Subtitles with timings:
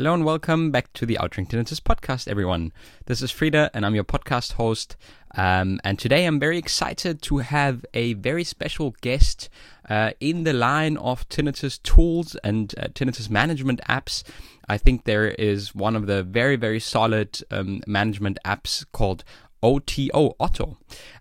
[0.00, 2.72] Hello and welcome back to the Outring Tinnitus podcast, everyone.
[3.04, 4.96] This is Frida and I'm your podcast host.
[5.34, 9.50] Um, and today I'm very excited to have a very special guest
[9.90, 14.22] uh, in the line of tinnitus tools and uh, tinnitus management apps.
[14.70, 19.22] I think there is one of the very, very solid um, management apps called
[19.62, 20.78] OTO Otto.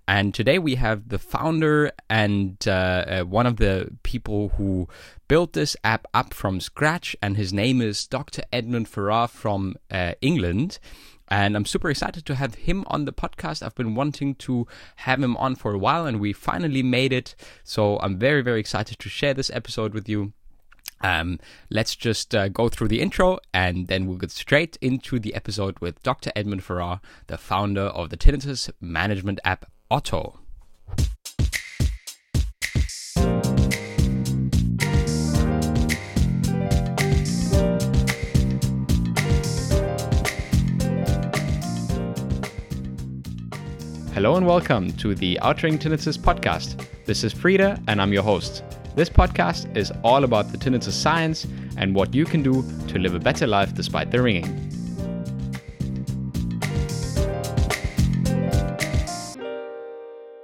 [0.07, 4.87] And today we have the founder and uh, uh, one of the people who
[5.27, 8.41] built this app up from scratch, and his name is Dr.
[8.51, 10.79] Edmund Farrar from uh, England.
[11.31, 13.61] And I'm super excited to have him on the podcast.
[13.61, 17.35] I've been wanting to have him on for a while, and we finally made it.
[17.63, 20.33] So I'm very, very excited to share this episode with you.
[21.01, 21.39] Um,
[21.69, 25.79] let's just uh, go through the intro and then we'll get straight into the episode
[25.79, 26.31] with Dr.
[26.35, 30.39] Edmund Farrar, the founder of the tinnitus management app Oto.
[44.13, 46.85] Hello and welcome to the Outring Tinnitus podcast.
[47.05, 48.63] This is Frida and I'm your host.
[48.99, 51.47] This podcast is all about the tenets of science
[51.77, 54.78] and what you can do to live a better life despite the ringing.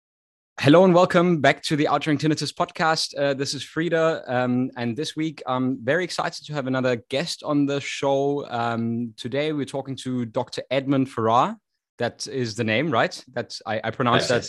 [0.60, 3.18] Hello and welcome back to the Outring Tinnitus podcast.
[3.18, 7.42] Uh, this is Frida, um, and this week I'm very excited to have another guest
[7.44, 8.48] on the show.
[8.50, 10.62] Um, today we're talking to Dr.
[10.70, 11.58] Edmund Farrar.
[11.98, 13.24] That is the name, right?
[13.34, 14.48] That's I, I pronounced that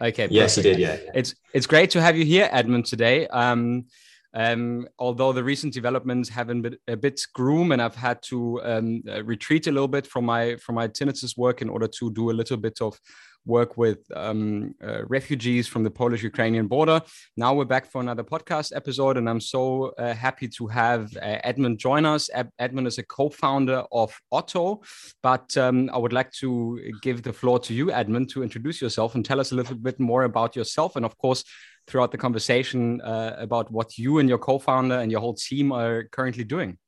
[0.00, 0.28] Okay.
[0.30, 0.78] Yes, perfect.
[0.78, 1.02] you did.
[1.04, 3.26] Yeah, It's it's great to have you here, Edmund, today.
[3.28, 3.86] Um,
[4.34, 9.02] um, although the recent developments haven't been a bit groom, and I've had to um,
[9.08, 12.30] uh, retreat a little bit from my from my tinnitus work in order to do
[12.30, 12.98] a little bit of
[13.44, 17.00] work with um, uh, refugees from the Polish Ukrainian border.
[17.36, 21.38] Now we're back for another podcast episode, and I'm so uh, happy to have uh,
[21.44, 22.30] Edmund join us.
[22.32, 24.82] Ed- Edmund is a co founder of Oto,
[25.22, 29.14] but um, I would like to give the floor to you, Edmund, to introduce yourself
[29.14, 31.44] and tell us a little bit more about yourself, and of course,
[31.86, 35.72] throughout the conversation uh, about what you and your co founder and your whole team
[35.72, 36.78] are currently doing.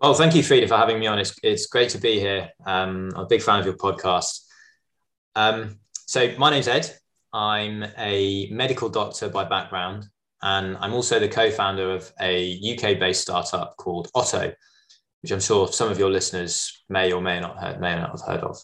[0.00, 1.18] Well, thank you, Frida, for having me on.
[1.18, 2.48] It's, it's great to be here.
[2.64, 4.46] Um, I'm a big fan of your podcast.
[5.34, 6.90] Um, so my name's Ed.
[7.32, 10.06] I'm a medical doctor by background,
[10.42, 14.52] and I'm also the co-founder of a UK-based startup called Oto,
[15.22, 18.22] which I'm sure some of your listeners may or may not heard, may not have
[18.22, 18.58] heard of.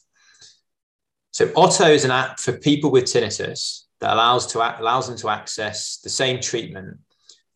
[1.30, 5.28] So Oto is an app for people with tinnitus that allows to allows them to
[5.28, 6.98] access the same treatment,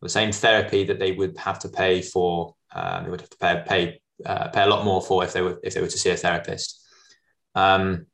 [0.01, 2.55] the same therapy that they would have to pay for.
[2.73, 5.41] Um, they would have to pay pay uh, pay a lot more for if they
[5.41, 6.87] were if they were to see a therapist.
[7.55, 8.07] Um,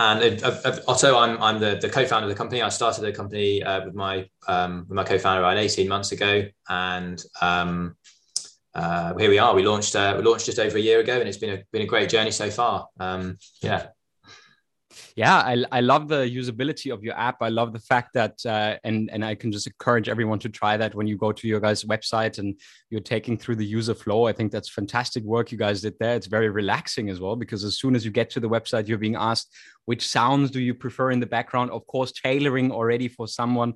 [0.00, 2.62] and uh, uh, Oto, I'm, I'm the, the co-founder of the company.
[2.62, 6.46] I started the company uh, with my um, with my co-founder around 18 months ago,
[6.70, 7.96] and um,
[8.74, 9.54] uh, here we are.
[9.54, 11.82] We launched uh, we launched just over a year ago, and it's been a been
[11.82, 12.88] a great journey so far.
[12.98, 13.88] Um, yeah.
[15.16, 17.38] Yeah, I, I love the usability of your app.
[17.40, 20.76] I love the fact that, uh, and and I can just encourage everyone to try
[20.76, 22.58] that when you go to your guys' website and
[22.90, 24.26] you're taking through the user flow.
[24.26, 26.16] I think that's fantastic work you guys did there.
[26.16, 28.98] It's very relaxing as well because as soon as you get to the website, you're
[28.98, 29.54] being asked
[29.86, 31.70] which sounds do you prefer in the background.
[31.70, 33.74] Of course, tailoring already for someone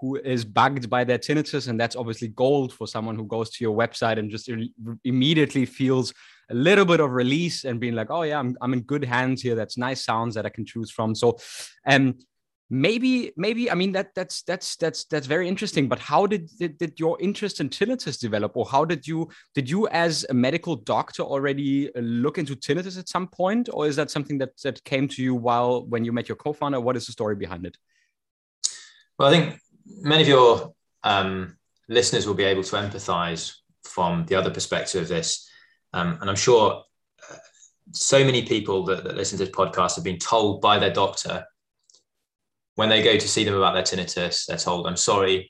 [0.00, 3.64] who is bugged by their tinnitus, and that's obviously gold for someone who goes to
[3.64, 4.50] your website and just
[5.04, 6.12] immediately feels
[6.50, 9.42] a little bit of release and being like, oh yeah, I'm, I'm in good hands
[9.42, 9.54] here.
[9.54, 11.14] That's nice sounds that I can choose from.
[11.14, 11.38] So,
[11.86, 12.16] um,
[12.70, 16.78] maybe maybe i mean that that's that's that's that's very interesting but how did, did
[16.78, 18.56] did your interest in tinnitus develop?
[18.56, 22.98] Or how did you did you as a medical doctor already uh, look into tinnitus
[22.98, 23.68] at some point?
[23.72, 26.80] Or is that something that that came to you while when you met your co-founder?
[26.80, 27.76] What is the story behind it?
[29.18, 31.58] Well i think many of your um,
[31.88, 35.50] listeners will be able to empathize from the other perspective of this
[35.94, 36.82] um, and I'm sure
[37.30, 37.36] uh,
[37.92, 41.46] so many people that, that listen to this podcast have been told by their doctor
[42.74, 45.48] when they go to see them about their tinnitus, they're told, I'm sorry,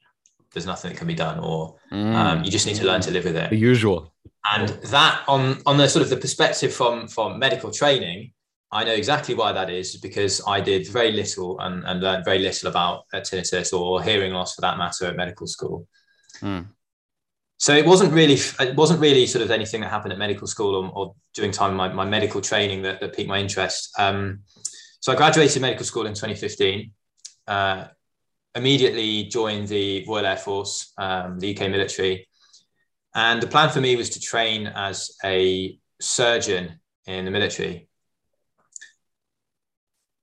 [0.52, 2.14] there's nothing that can be done, or mm.
[2.14, 3.49] um, you just need to learn to live with it.
[3.49, 4.14] The usual.
[4.52, 8.32] And that on, on the sort of the perspective from, from medical training,
[8.70, 12.40] I know exactly why that is because I did very little and, and learned very
[12.40, 15.88] little about tinnitus or hearing loss for that matter at medical school.
[16.43, 16.67] Mm
[17.58, 20.74] so it wasn't really it wasn't really sort of anything that happened at medical school
[20.74, 23.90] or, or during time my, my medical training that, that piqued my interest.
[23.98, 24.40] Um,
[25.00, 26.90] so i graduated medical school in 2015
[27.46, 27.84] uh,
[28.54, 32.26] immediately joined the royal air force um, the uk military.
[33.14, 37.88] And the plan for me was to train as a surgeon in the military.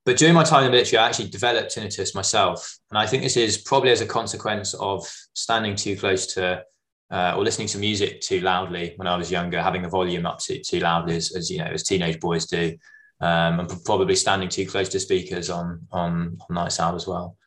[0.03, 2.79] But during my time in the military, I actually developed tinnitus myself.
[2.89, 6.63] And I think this is probably as a consequence of standing too close to
[7.11, 10.39] uh, or listening to music too loudly when I was younger, having the volume up
[10.39, 12.77] too, too loudly as, as you know as teenage boys do,
[13.19, 17.37] um, and probably standing too close to speakers on on, on nights out as well.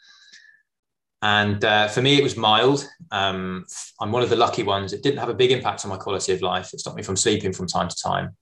[1.22, 2.86] And uh, for me, it was mild.
[3.10, 3.64] Um,
[3.98, 4.92] I'm one of the lucky ones.
[4.92, 6.74] It didn't have a big impact on my quality of life.
[6.74, 8.36] It stopped me from sleeping from time to time.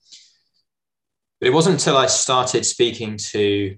[1.39, 3.77] But it wasn't until I started speaking to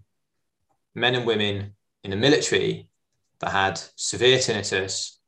[0.94, 2.88] men and women in the military
[3.40, 5.18] that had severe tinnitus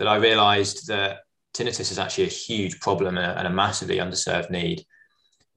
[0.00, 1.20] that I realized that
[1.52, 4.82] tinnitus is actually a huge problem and a, and a massively underserved need.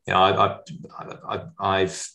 [0.06, 0.60] You know, I,
[1.30, 2.06] I, I, have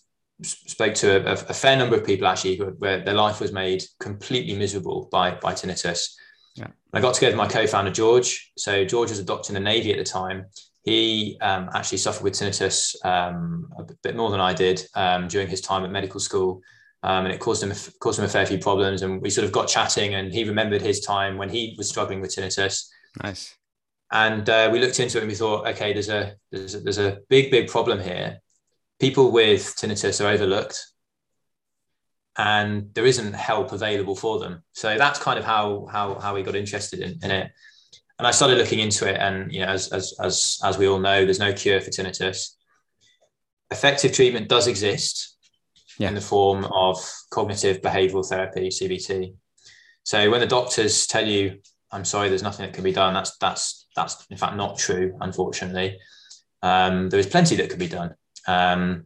[0.43, 3.83] spoke to a, a, fair number of people actually who, where their life was made
[3.99, 6.17] completely miserable by, by tinnitus.
[6.55, 6.67] Yeah.
[6.93, 8.53] I got together with my co-founder George.
[8.59, 10.45] So George was a doctor in the Navy at the time.
[10.83, 15.49] He um, actually suffered with tinnitus um, a bit more than I did um, during
[15.49, 16.61] his time at medical school
[17.03, 19.03] um, and it caused him caused him a fair few problems.
[19.03, 22.21] And we sort of got chatting, and he remembered his time when he was struggling
[22.21, 22.89] with tinnitus.
[23.23, 23.55] Nice.
[24.11, 26.99] And uh, we looked into it, and we thought, okay, there's a there's a, there's
[26.99, 28.39] a big big problem here.
[28.99, 30.85] People with tinnitus are overlooked,
[32.37, 34.63] and there isn't help available for them.
[34.73, 37.51] So that's kind of how how how we got interested in, in it.
[38.19, 40.99] And I started looking into it, and you know, as as as as we all
[40.99, 42.55] know, there's no cure for tinnitus.
[43.71, 45.37] Effective treatment does exist,
[45.99, 46.09] yeah.
[46.09, 46.97] in the form of
[47.31, 49.35] cognitive behavioral therapy, CBT.
[50.05, 51.61] So when the doctors tell you,
[51.93, 55.17] "I'm sorry, there's nothing that can be done," that's that's that's in fact not true.
[55.21, 55.99] Unfortunately,
[56.63, 58.15] um, there is plenty that could be done.
[58.47, 59.05] Um,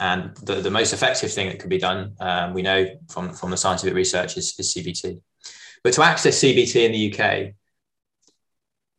[0.00, 3.50] and the, the most effective thing that could be done, um, we know from, from
[3.50, 5.20] the scientific research, is, is CBT.
[5.84, 7.54] But to access CBT in the UK,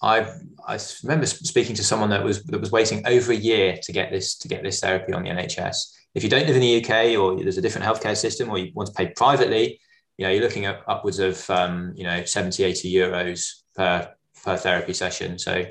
[0.01, 0.25] I
[0.68, 4.12] I remember speaking to someone that was that was waiting over a year to get
[4.12, 5.75] this to get this therapy on the NHS
[6.15, 8.72] if you don't live in the UK or there's a different healthcare system or you
[8.75, 9.79] want to pay privately,
[10.17, 14.12] you know, you're looking at upwards of, um, you know, 70, 80 euros per,
[14.43, 15.39] per therapy session.
[15.39, 15.65] So,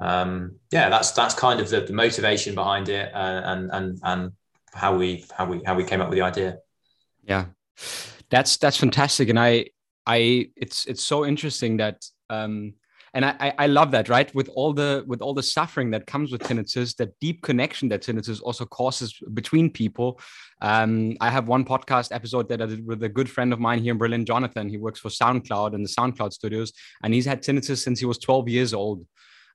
[0.00, 4.32] um, yeah, that's, that's kind of the, the motivation behind it uh, and, and, and
[4.72, 6.58] how we, how we, how we came up with the idea.
[7.22, 7.46] Yeah,
[8.28, 9.28] that's, that's fantastic.
[9.28, 9.66] And I,
[10.04, 12.74] I, it's, it's so interesting that, um,
[13.16, 16.30] and I, I love that right with all the with all the suffering that comes
[16.30, 20.20] with tinnitus that deep connection that tinnitus also causes between people
[20.60, 23.80] um, i have one podcast episode that i did with a good friend of mine
[23.80, 27.42] here in berlin jonathan he works for soundcloud and the soundcloud studios and he's had
[27.42, 29.04] tinnitus since he was 12 years old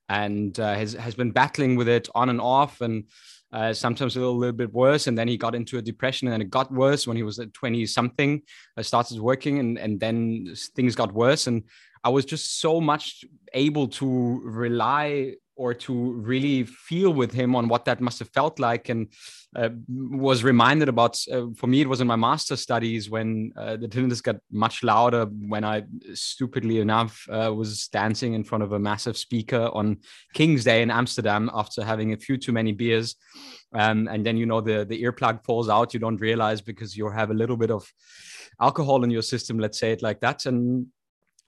[0.10, 3.06] and uh, has, has been battling with it on and off and
[3.54, 5.08] uh, sometimes a little, little, bit worse.
[5.08, 7.54] And then he got into a depression and it got worse when he was at
[7.54, 8.42] 20 something,
[8.78, 11.48] uh, started working and, and then things got worse.
[11.48, 11.64] And
[12.04, 17.68] I was just so much able to rely or to really feel with him on
[17.68, 19.08] what that must have felt like and
[19.56, 23.76] uh, was reminded about uh, for me it was in my master studies when uh,
[23.76, 28.72] the tinnitus got much louder when i stupidly enough uh, was dancing in front of
[28.72, 29.98] a massive speaker on
[30.34, 33.16] king's day in amsterdam after having a few too many beers.
[33.74, 37.10] Um, and then you know the the earplug falls out you don't realize because you
[37.10, 37.90] have a little bit of
[38.60, 40.46] alcohol in your system let's say it like that.
[40.46, 40.88] And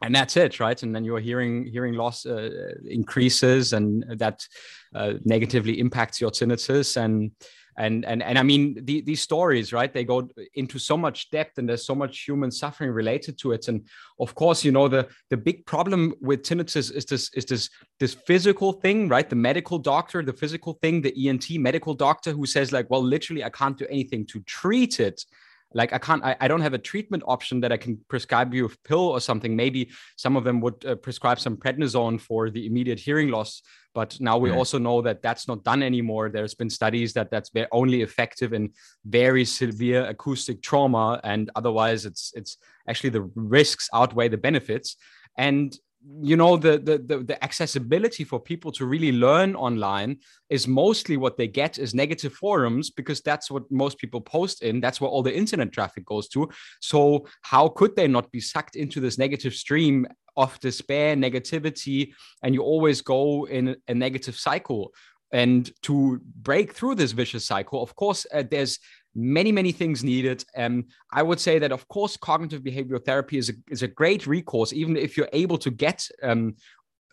[0.03, 0.83] and that's it right?
[0.83, 4.45] And then your hearing hearing loss uh, increases and that
[4.93, 6.97] uh, negatively impacts your tinnitus.
[6.97, 7.31] And
[7.75, 9.91] and and and i mean the, these stories right?
[9.93, 13.67] They go into so much depth and there's so much human suffering related to it.
[13.67, 13.87] And
[14.19, 17.69] of course you know the the big problem with tinnitus is this is this
[17.99, 19.29] this physical thing right?
[19.29, 23.43] The medical doctor the physical thing the ent medical doctor who says like well literally
[23.43, 25.25] i can't do anything to treat it
[25.73, 28.65] like i can't I, I don't have a treatment option that i can prescribe you
[28.65, 29.55] a pill or something.
[29.55, 33.61] Maybe some of them would uh, prescribe some prednisone for the immediate hearing loss
[33.93, 36.29] but now we also know that that's not done anymore.
[36.29, 38.71] There's been studies that that's only effective in
[39.05, 42.57] very severe acoustic trauma and otherwise it's it's
[42.89, 44.97] actually the risks outweigh the benefits.
[45.37, 45.75] And
[46.21, 50.17] you know the, the, the the accessibility for people to really learn online
[50.49, 54.81] is mostly what they get is negative forums because that's what most people post in.
[54.81, 56.49] That's where all the internet traffic goes to.
[56.81, 60.05] So how could they not be sucked into this negative stream
[60.35, 64.91] of despair negativity and you always go in a negative cycle?
[65.31, 68.77] And to break through this vicious cycle of course uh, there's
[69.15, 70.43] many many things needed.
[70.55, 74.25] Um, i would say that of course cognitive behavioral therapy is a, is a great
[74.27, 76.55] recourse even if you're able to get um,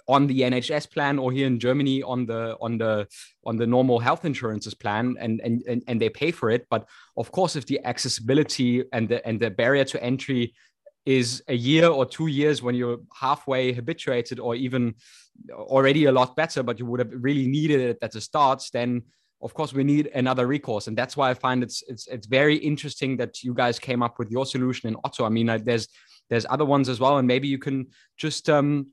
[0.08, 3.06] on the nhs plan or here in germany on the on the
[3.44, 6.66] on the normal health insurances plan and and and, and they pay for it.
[6.70, 10.54] But of course if the accessibility and the and the barrier to entry
[11.06, 14.94] is a year or two years when you're halfway habituated or even
[15.52, 19.02] already a lot better but you would have really needed it at the start then
[19.42, 22.56] of course we need another recourse and that's why i find it's it's it's very
[22.56, 25.24] interesting that you guys came up with your solution in oto.
[25.24, 25.88] I mean uh, there's
[26.28, 28.86] there's other ones as well and maybe you can just um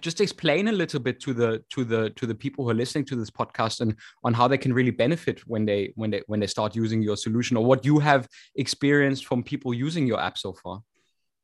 [0.00, 3.04] just explain a little bit to the to the to the people who are listening
[3.04, 6.40] to this podcast and on how they can really benefit when they when they when
[6.40, 10.38] they start using your solution or what you have experienced from people using your app
[10.38, 10.82] so far.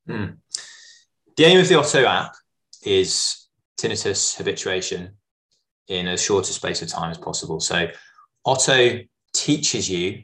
[0.07, 0.27] Hmm.
[1.37, 2.37] the aim of the oto app
[2.85, 5.17] is tinnitus habituation
[5.89, 7.61] in as short a space of time as possible.
[7.61, 7.89] So
[8.47, 9.01] Oto
[9.35, 10.23] teaches you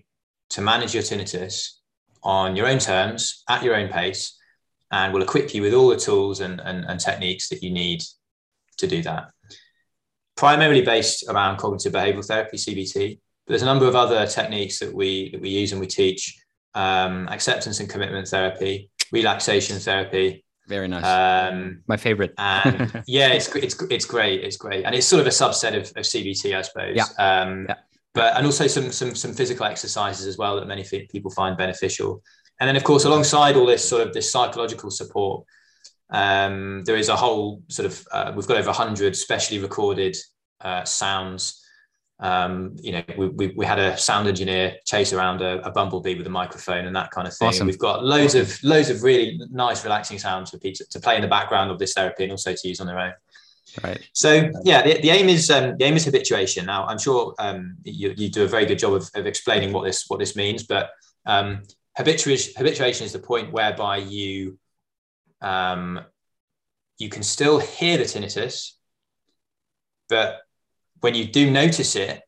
[0.50, 1.78] to manage your tinnitus
[2.22, 4.38] on your own terms, at your own pace,
[4.92, 8.02] and will equip you with all the tools and, and, and techniques that you need
[8.78, 9.30] to do that.
[10.36, 14.94] Primarily based around cognitive behavioral therapy, CBT, but there's a number of other techniques that
[14.94, 16.38] we that we use and we teach.
[16.74, 21.04] Um, acceptance and commitment therapy, relaxation therapy, very nice.
[21.04, 22.32] Um, My favorite.
[22.38, 24.42] and yeah, it's, it's, it's great.
[24.42, 24.84] It's great.
[24.86, 26.96] And it's sort of a subset of, of CBT, I suppose.
[26.96, 27.04] Yeah.
[27.18, 27.74] Um, yeah
[28.14, 32.22] but and also some some some physical exercises as well that many people find beneficial.
[32.60, 35.44] And then, of course, alongside all this sort of this psychological support,
[36.10, 40.16] um, there is a whole sort of uh, we've got over 100 specially recorded
[40.60, 41.58] uh, sounds.
[42.20, 46.14] Um, you know, we, we, we, had a sound engineer chase around a, a, bumblebee
[46.14, 47.48] with a microphone and that kind of thing.
[47.48, 47.66] Awesome.
[47.66, 51.22] we've got loads of loads of really nice, relaxing sounds for people to play in
[51.22, 53.12] the background of this therapy and also to use on their own.
[53.82, 54.00] Right.
[54.12, 56.66] So yeah, the, the aim is um, the aim is habituation.
[56.66, 59.84] Now I'm sure um, you, you do a very good job of, of explaining what
[59.84, 60.90] this what this means, but
[61.24, 61.62] um,
[61.96, 64.58] habituation habituation is the point whereby you
[65.40, 66.00] um,
[66.98, 68.72] you can still hear the tinnitus,
[70.08, 70.40] but
[71.00, 72.20] when you do notice it,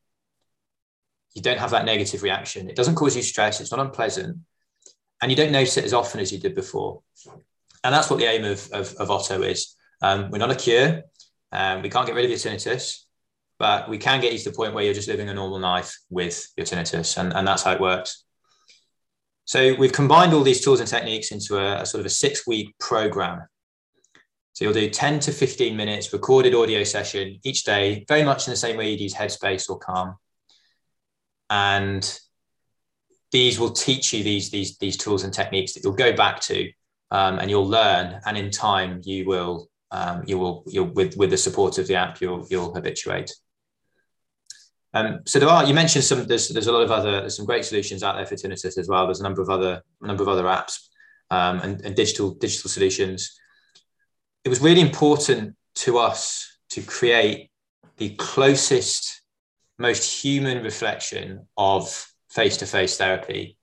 [1.34, 2.70] you don't have that negative reaction.
[2.70, 3.60] It doesn't cause you stress.
[3.60, 4.38] It's not unpleasant,
[5.20, 7.02] and you don't notice it as often as you did before.
[7.84, 9.76] And that's what the aim of, of, of Oto is.
[10.00, 11.02] Um, we're not a cure.
[11.54, 13.04] Um, we can't get rid of your tinnitus,
[13.58, 15.96] but we can get you to the point where you're just living a normal life
[16.10, 18.24] with your tinnitus, and, and that's how it works.
[19.44, 22.76] So we've combined all these tools and techniques into a, a sort of a six-week
[22.80, 23.46] program.
[24.54, 28.52] So you'll do 10 to 15 minutes recorded audio session each day, very much in
[28.52, 30.16] the same way you'd use Headspace or Calm.
[31.50, 32.18] And
[33.32, 36.70] these will teach you these, these, these tools and techniques that you'll go back to
[37.10, 38.20] um, and you'll learn.
[38.24, 41.94] And in time, you will um, you will you'll with with the support of the
[41.94, 43.32] app you'll you'll habituate.
[44.92, 47.46] Um, so there are you mentioned some there's there's a lot of other there's some
[47.46, 49.06] great solutions out there for tinnitus as well.
[49.06, 50.88] There's a number of other number of other apps
[51.30, 53.38] um, and, and digital digital solutions.
[54.44, 57.50] It was really important to us to create
[57.96, 59.22] the closest,
[59.78, 63.56] most human reflection of face-to-face therapy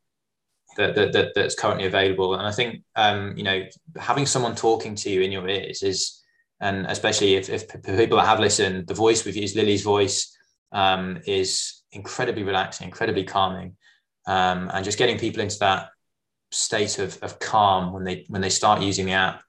[0.78, 2.36] that, that, that, that's currently available.
[2.36, 3.63] And I think um, you know
[3.98, 6.22] having someone talking to you in your ears is
[6.62, 10.38] and especially if, if people that have listened, the voice we've used, Lily's voice,
[10.72, 13.75] um, is incredibly relaxing, incredibly calming,
[14.28, 15.90] um, and just getting people into that
[16.51, 19.42] state of, of calm when they when they start using the app.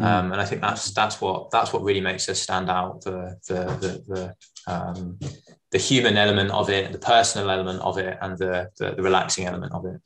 [0.00, 0.04] Mm.
[0.04, 3.36] Um, and I think that's that's what that's what really makes us stand out the
[3.48, 4.34] the the
[4.66, 5.18] the, um,
[5.72, 9.46] the human element of it, the personal element of it, and the, the, the relaxing
[9.46, 10.00] element of it.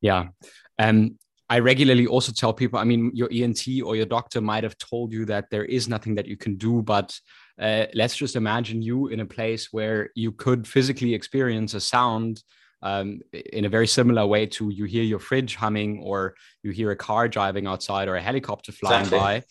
[0.00, 0.28] Yeah,
[0.78, 1.18] and um,
[1.50, 2.78] I regularly also tell people.
[2.78, 6.14] I mean, your ENT or your doctor might have told you that there is nothing
[6.16, 7.18] that you can do, but
[7.60, 12.42] uh, let's just imagine you in a place where you could physically experience a sound
[12.82, 16.90] um, in a very similar way to you hear your fridge humming or you hear
[16.92, 19.18] a car driving outside or a helicopter flying exactly.
[19.18, 19.42] by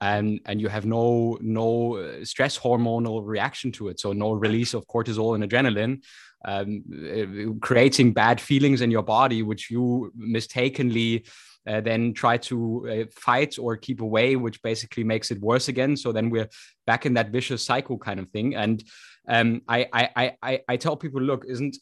[0.00, 4.74] and and you have no no uh, stress hormonal reaction to it so no release
[4.74, 6.02] of cortisol and adrenaline
[6.44, 11.24] um, uh, creating bad feelings in your body which you mistakenly
[11.66, 15.96] uh, then try to uh, fight or keep away, which basically makes it worse again.
[15.96, 16.48] So then we're
[16.86, 18.54] back in that vicious cycle kind of thing.
[18.54, 18.84] And
[19.26, 21.76] um, I, I, I, I tell people, look, isn't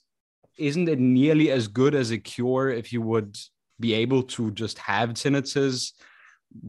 [0.58, 3.36] isn't it nearly as good as a cure if you would
[3.80, 5.92] be able to just have tinnitus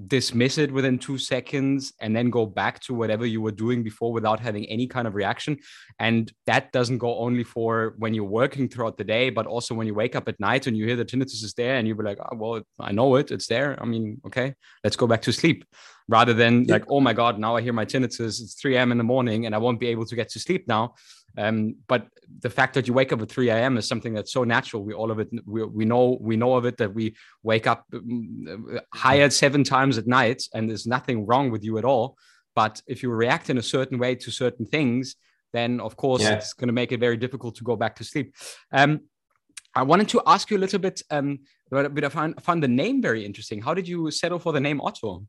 [0.08, 4.12] dismiss it within two seconds and then go back to whatever you were doing before
[4.12, 5.58] without having any kind of reaction.
[6.00, 9.88] And that doesn't go only for when you're working throughout the day but also when
[9.88, 12.04] you wake up at night and you hear the tinnitus is there and you'll be
[12.04, 13.78] like oh, well i know it it's there.
[13.82, 15.66] I mean okay let's go back to sleep.
[16.10, 18.98] Rather than like oh my god now i hear my tinnitus it's 3 a.m in
[18.98, 20.96] the morning and i won't be able to get to sleep now
[21.38, 22.08] um, but
[22.40, 23.78] the fact that you wake up at 3 a.m.
[23.78, 24.84] is something that's so natural.
[24.84, 27.86] We all of it, we, we know, we know of it that we wake up
[27.92, 32.18] mm, higher seven times at night, and there's nothing wrong with you at all.
[32.56, 35.16] But if you react in a certain way to certain things,
[35.54, 36.34] then of course yeah.
[36.34, 38.36] it's going to make it very difficult to go back to sleep.
[38.72, 39.02] Um,
[39.76, 43.02] I wanted to ask you a little bit, um, but I found, found the name
[43.02, 43.62] very interesting.
[43.62, 45.26] How did you settle for the name Oto?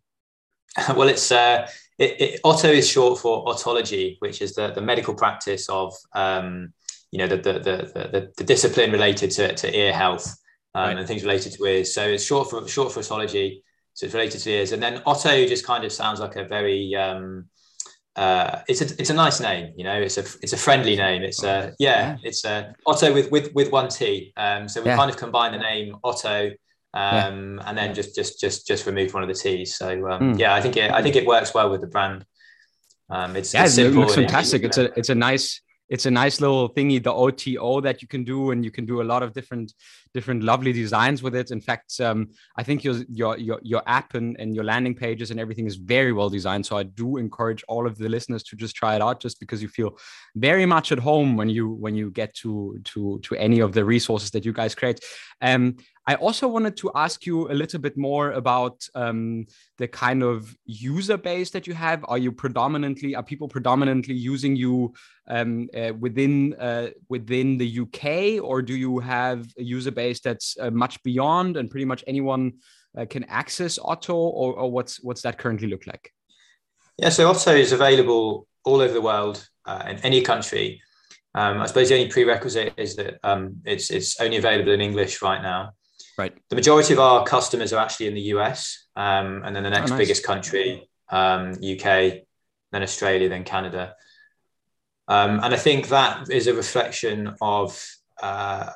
[0.97, 1.69] Well, it's uh,
[1.99, 6.73] it, it, Oto is short for otology, which is the, the medical practice of um,
[7.13, 10.27] you know the the, the the, the, discipline related to, to ear health
[10.75, 10.99] um, right.
[10.99, 11.95] and things related to ears.
[11.95, 13.63] So it's short for short for otology.
[13.93, 16.95] So it's related to ears, and then Oto just kind of sounds like a very
[16.97, 17.47] um,
[18.17, 20.01] uh, it's a it's a nice name, you know.
[20.01, 21.23] It's a it's a friendly name.
[21.23, 24.33] It's a yeah, it's a Oto with with with one T.
[24.37, 24.97] Um, so we yeah.
[24.97, 26.51] kind of combine the name Otto
[26.95, 27.69] um, yeah.
[27.69, 29.77] and then just just just just remove one of the T's.
[29.77, 30.39] So um, mm.
[30.39, 32.25] yeah, I think it I think it works well with the brand.
[33.11, 34.63] Um, it's yeah, it's it looks fantastic.
[34.63, 35.61] It's a it's a nice
[35.91, 39.03] it's a nice little thingy, the OTO that you can do, and you can do
[39.03, 39.75] a lot of different
[40.15, 41.51] different lovely designs with it.
[41.51, 45.31] In fact, um, I think your your your your app and, and your landing pages
[45.31, 46.65] and everything is very well designed.
[46.65, 49.61] So I do encourage all of the listeners to just try it out, just because
[49.61, 49.99] you feel
[50.35, 53.85] very much at home when you when you get to to to any of the
[53.85, 55.01] resources that you guys create.
[55.43, 59.47] Um, I also wanted to ask you a little bit more about um,
[59.79, 62.05] the kind of user base that you have.
[62.09, 64.93] Are you predominantly are people predominantly using you
[65.29, 70.57] um, uh, within uh, within the UK, or do you have a user base that's
[70.61, 72.53] uh, much beyond and pretty much anyone
[72.99, 76.13] uh, can access Oto, or, or, what's what's that currently look like?
[76.99, 80.83] Yeah, so Oto is available all over the world uh, in any country.
[81.35, 85.23] Um, I suppose the only prerequisite is that um, it's it's only available in English
[85.23, 85.73] right now.
[86.17, 86.33] Right.
[86.49, 89.91] The majority of our customers are actually in the US, um, and then the next
[89.91, 90.05] oh, nice.
[90.05, 92.23] biggest country, um, UK,
[92.73, 93.95] then Australia, then Canada.
[95.09, 97.85] Um, and I think that is a reflection of
[98.23, 98.71] uh,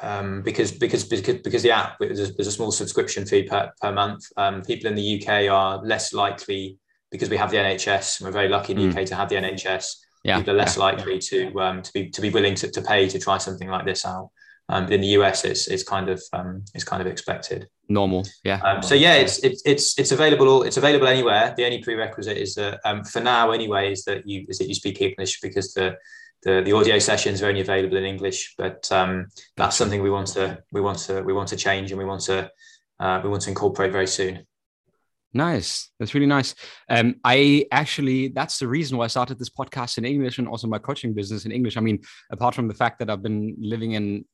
[0.00, 3.70] um, because because because because the app there's a, there's a small subscription fee per,
[3.80, 4.24] per month.
[4.36, 6.78] Um, people in the UK are less likely
[7.10, 8.22] because we have the NHS.
[8.22, 8.96] We're very lucky in the mm.
[8.96, 9.96] UK to have the NHS.
[10.24, 10.84] Yeah, people are less yeah.
[10.84, 13.84] likely to um, to be to be willing to, to pay to try something like
[13.84, 14.30] this out.
[14.70, 17.68] Um, in the US, it's it's kind of um, it's kind of expected.
[17.88, 18.60] Normal, yeah.
[18.62, 20.48] Um, so yeah, it's it's it's it's available.
[20.48, 21.54] All it's available anywhere.
[21.56, 24.74] The only prerequisite is that um, for now, anyway, is that you is that you
[24.74, 25.96] speak English because the
[26.42, 28.54] the, the audio sessions are only available in English.
[28.56, 31.98] But um, that's something we want to we want to we want to change and
[31.98, 32.50] we want to
[33.00, 34.46] uh, we want to incorporate very soon.
[35.34, 35.90] Nice.
[35.98, 36.54] That's really nice.
[36.88, 40.66] Um, I actually, that's the reason why I started this podcast in English and also
[40.66, 41.76] my coaching business in English.
[41.76, 44.24] I mean, apart from the fact that I've been living in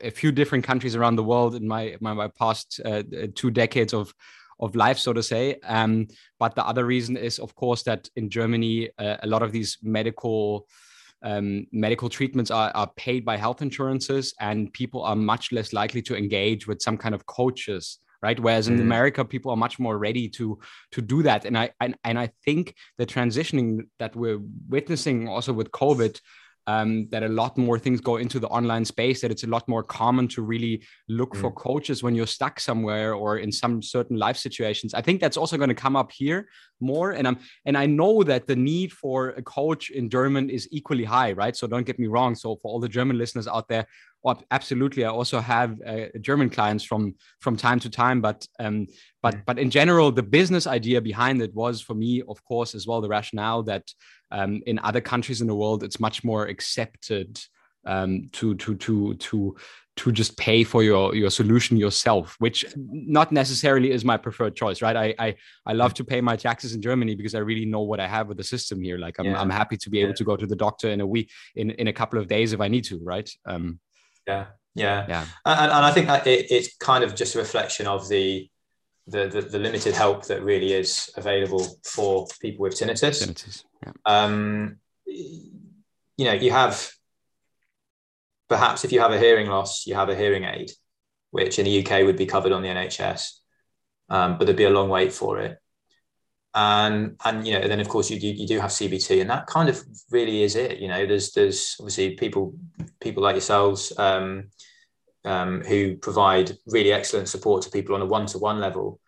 [0.00, 3.94] a few different countries around the world in my my, my past uh, two decades
[3.94, 4.12] of
[4.58, 5.58] of life, so to say.
[5.64, 9.52] Um, but the other reason is, of course, that in Germany, uh, a lot of
[9.52, 10.66] these medical
[11.22, 16.02] um, medical treatments are, are paid by health insurances, and people are much less likely
[16.02, 18.82] to engage with some kind of coaches right whereas in mm.
[18.82, 20.58] america people are much more ready to
[20.90, 25.52] to do that and i and, and i think the transitioning that we're witnessing also
[25.52, 26.18] with covid
[26.66, 29.66] um, that a lot more things go into the online space, that it's a lot
[29.68, 31.40] more common to really look mm.
[31.40, 34.94] for coaches when you're stuck somewhere or in some certain life situations.
[34.94, 36.48] I think that's also going to come up here
[36.80, 37.12] more.
[37.12, 41.04] And I'm and I know that the need for a coach in German is equally
[41.04, 41.56] high, right?
[41.56, 42.34] So don't get me wrong.
[42.34, 43.86] So for all the German listeners out there,
[44.50, 48.86] absolutely, I also have uh, German clients from from time to time, but um,
[49.22, 49.42] but mm.
[49.46, 53.00] but in general, the business idea behind it was for me, of course, as well
[53.00, 53.90] the rationale that
[54.30, 57.40] um, in other countries in the world, it's much more accepted
[57.86, 59.56] um, to to to to
[59.94, 64.80] to just pay for your your solution yourself, which not necessarily is my preferred choice,
[64.82, 64.96] right?
[64.96, 65.34] I I,
[65.66, 68.28] I love to pay my taxes in Germany because I really know what I have
[68.28, 68.98] with the system here.
[68.98, 69.40] Like I'm, yeah.
[69.40, 70.16] I'm happy to be able yeah.
[70.16, 72.60] to go to the doctor in a week in in a couple of days if
[72.60, 73.28] I need to, right?
[73.44, 73.80] Um,
[74.26, 75.26] yeah, yeah, yeah.
[75.44, 78.48] And, and I think it, it's kind of just a reflection of the
[79.08, 83.26] the, the, the limited help that really is available for people with tinnitus.
[83.26, 83.64] Tinnitus.
[83.84, 83.92] Yeah.
[84.06, 86.92] Um, you know, you have
[88.48, 90.70] perhaps if you have a hearing loss, you have a hearing aid,
[91.30, 93.38] which in the UK would be covered on the NHS,
[94.08, 95.58] um, but there'd be a long wait for it.
[96.54, 99.46] And and you know, then of course you, you, you do have CBT, and that
[99.46, 100.78] kind of really is it.
[100.78, 102.54] You know, there's there's obviously people
[103.00, 103.92] people like yourselves.
[103.98, 104.50] Um,
[105.24, 108.98] um, who provide really excellent support to people on a one-to-one level.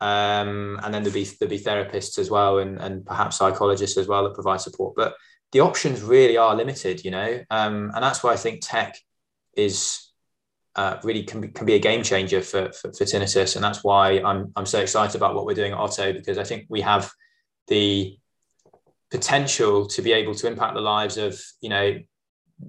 [0.00, 4.06] Um, and then there'll be there'll be therapists as well, and, and perhaps psychologists as
[4.06, 4.94] well that provide support.
[4.96, 5.14] But
[5.52, 8.98] the options really are limited, you know, um, and that's why I think tech
[9.56, 10.03] is
[10.76, 13.84] uh, really can be, can be a game changer for, for, for tinnitus, and that's
[13.84, 16.80] why I'm I'm so excited about what we're doing at Oto because I think we
[16.80, 17.10] have
[17.68, 18.18] the
[19.10, 21.98] potential to be able to impact the lives of you know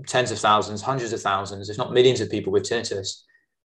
[0.08, 3.24] tens of thousands, hundreds of thousands, if not millions of people with tinnitus.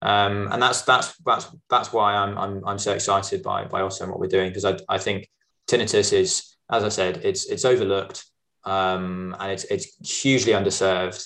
[0.01, 4.03] Um, and that's that's that's that's why I'm I'm, I'm so excited by by Oto
[4.03, 5.29] and what we're doing because I, I think
[5.69, 8.25] tinnitus is as I said it's it's overlooked
[8.65, 11.25] um, and it's it's hugely underserved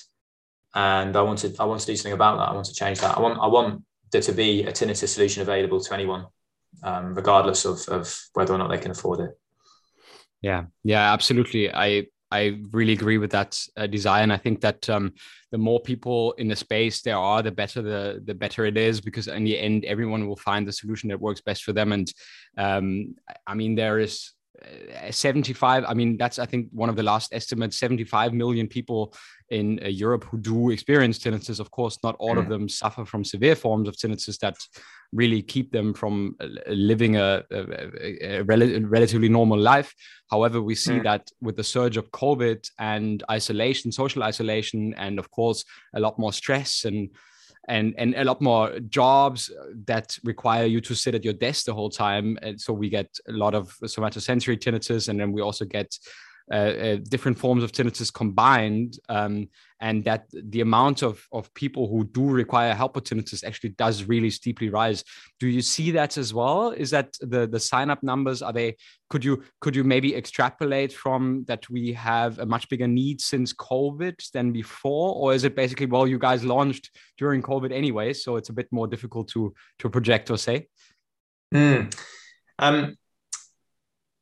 [0.78, 3.00] and I want to I want to do something about that I want to change
[3.00, 6.26] that I want I want there to be a tinnitus solution available to anyone
[6.82, 9.38] um, regardless of of whether or not they can afford it.
[10.40, 11.72] Yeah, yeah, absolutely.
[11.72, 14.30] I I really agree with that uh, design.
[14.30, 15.14] I think that um,
[15.50, 19.00] the more people in the space there are, the better the the better it is
[19.00, 21.92] because in the end, everyone will find the solution that works best for them.
[21.92, 22.12] And
[22.56, 24.32] um, I mean, there is
[25.10, 29.14] 75 i mean that's i think one of the last estimates 75 million people
[29.50, 32.38] in uh, europe who do experience tinnitus of course not all mm.
[32.38, 34.56] of them suffer from severe forms of tinnitus that
[35.12, 39.94] really keep them from uh, living a, a, a rel- relatively normal life.
[40.30, 41.02] However, we see mm.
[41.04, 46.18] that with the surge of COVID and isolation, social isolation, and of course, a lot
[46.18, 47.10] more stress and
[47.68, 49.50] and and a lot more jobs
[49.86, 52.38] that require you to sit at your desk the whole time.
[52.42, 55.96] And so we get a lot of somatosensory tinnitus, and then we also get
[56.50, 59.48] uh, uh, different forms of tinnitus combined, um,
[59.80, 64.04] and that the amount of, of people who do require help with tinnitus actually does
[64.04, 65.04] really steeply rise.
[65.40, 66.70] Do you see that as well?
[66.70, 68.76] Is that the the sign up numbers are they?
[69.10, 73.52] Could you could you maybe extrapolate from that we have a much bigger need since
[73.52, 78.36] COVID than before, or is it basically well you guys launched during COVID anyway, so
[78.36, 80.68] it's a bit more difficult to to project or say?
[81.54, 81.94] Mm.
[82.58, 82.96] Um,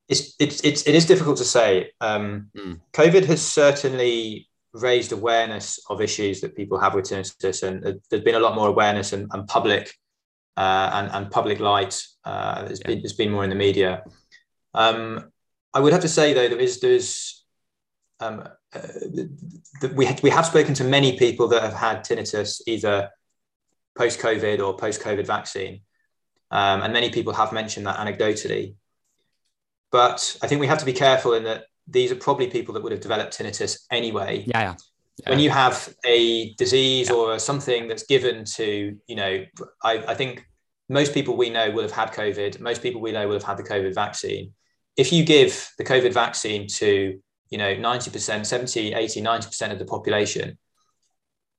[0.08, 1.90] it's, it's, it's, it is difficult to say.
[2.00, 2.80] Um, mm.
[2.92, 8.34] COVID has certainly raised awareness of issues that people have with tinnitus, and there's been
[8.34, 9.92] a lot more awareness and, and public
[10.56, 12.00] uh, and, and public light.
[12.24, 12.88] Uh, there's, yeah.
[12.88, 14.04] been, there's been more in the media.
[14.74, 15.30] Um,
[15.74, 17.44] I would have to say though, there is there's
[18.20, 18.88] um, uh,
[19.94, 23.10] we we have spoken to many people that have had tinnitus either
[23.96, 25.80] post COVID or post COVID vaccine,
[26.50, 28.74] um, and many people have mentioned that anecdotally.
[29.90, 32.82] But I think we have to be careful in that these are probably people that
[32.82, 34.44] would have developed tinnitus anyway.
[34.46, 34.60] Yeah.
[34.60, 34.74] yeah.
[35.22, 35.30] Yeah.
[35.30, 37.14] When you have a disease yeah.
[37.14, 39.44] or something that's given to, you know,
[39.82, 40.46] I, I, think
[40.90, 42.60] most people we know will have had COVID.
[42.60, 44.52] Most people we know will have had the COVID vaccine.
[44.94, 47.18] If you give the COVID vaccine to,
[47.48, 50.58] you know, 90%, 70, 80, 90% of the population,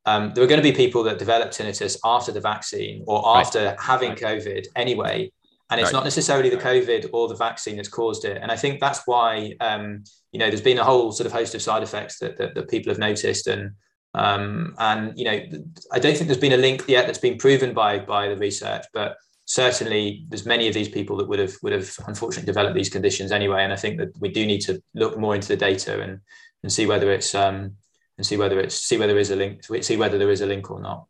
[0.06, 3.66] um, there are going to be people that develop tinnitus after the vaccine or after
[3.66, 3.80] right.
[3.80, 5.32] having COVID anyway
[5.70, 6.00] and it's right.
[6.00, 8.40] not necessarily the COVID or the vaccine that's caused it.
[8.42, 11.56] And I think that's why um, you know there's been a whole sort of host
[11.56, 13.72] of side effects that that, that people have noticed, and
[14.14, 15.40] um, and you know
[15.92, 18.86] I don't think there's been a link yet that's been proven by by the research,
[18.94, 22.90] but certainly there's many of these people that would have would have unfortunately developed these
[22.90, 23.64] conditions anyway.
[23.64, 26.22] And I think that we do need to look more into the data and
[26.64, 27.74] and see whether it's um,
[28.18, 30.46] and see whether it's see whether there is a link see whether there is a
[30.46, 31.08] link or not.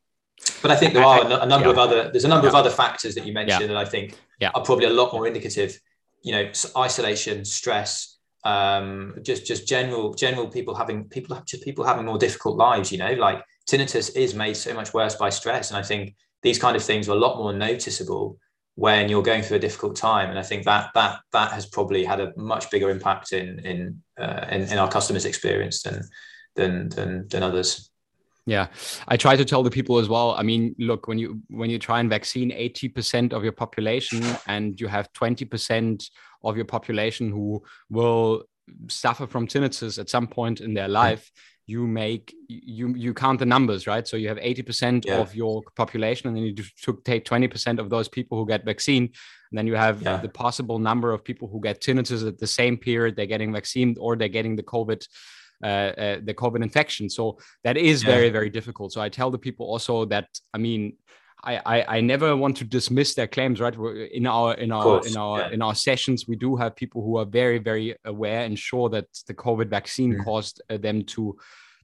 [0.62, 1.74] But I think there are a number yeah.
[1.74, 2.52] of other there's a number yeah.
[2.52, 3.68] of other factors that you mentioned yeah.
[3.68, 4.18] that I think
[4.54, 5.80] are probably a lot more indicative.
[6.24, 12.06] You know, isolation, stress, um, just just general general people having people just people having
[12.06, 12.92] more difficult lives.
[12.92, 16.60] You know, like tinnitus is made so much worse by stress, and I think these
[16.60, 18.38] kind of things are a lot more noticeable
[18.76, 20.30] when you're going through a difficult time.
[20.30, 24.02] And I think that that that has probably had a much bigger impact in in
[24.20, 26.04] uh, in, in our customers' experience than
[26.56, 27.92] than than than others.
[28.48, 28.68] Yeah,
[29.10, 30.32] I try to tell the people as well.
[30.32, 34.24] I mean, look, when you when you try and vaccine eighty percent of your population,
[34.48, 36.10] and you have twenty percent
[36.46, 38.46] of your population who will
[38.88, 41.30] suffer from tinnitus at some point in their life,
[41.66, 44.08] you make you you count the numbers, right?
[44.08, 45.18] So you have eighty percent yeah.
[45.18, 48.64] of your population, and then you took take twenty percent of those people who get
[48.64, 49.04] vaccine,
[49.52, 50.18] and then you have yeah.
[50.18, 53.98] the possible number of people who get tinnitus at the same period they're getting vaccinated
[54.00, 55.06] or they're getting the COVID
[55.62, 57.10] the COVID infection.
[57.10, 58.12] So that is yeah.
[58.12, 58.94] very, very difficult.
[58.94, 60.98] So I tell the people also that, I mean,
[61.44, 63.76] I, I, I never want to dismiss their claims, right?
[64.12, 65.50] In our in our in our yeah.
[65.52, 69.06] in our sessions, we do have people who are very very aware and sure that
[69.28, 70.24] the COVID vaccine mm.
[70.24, 71.38] caused uh, them to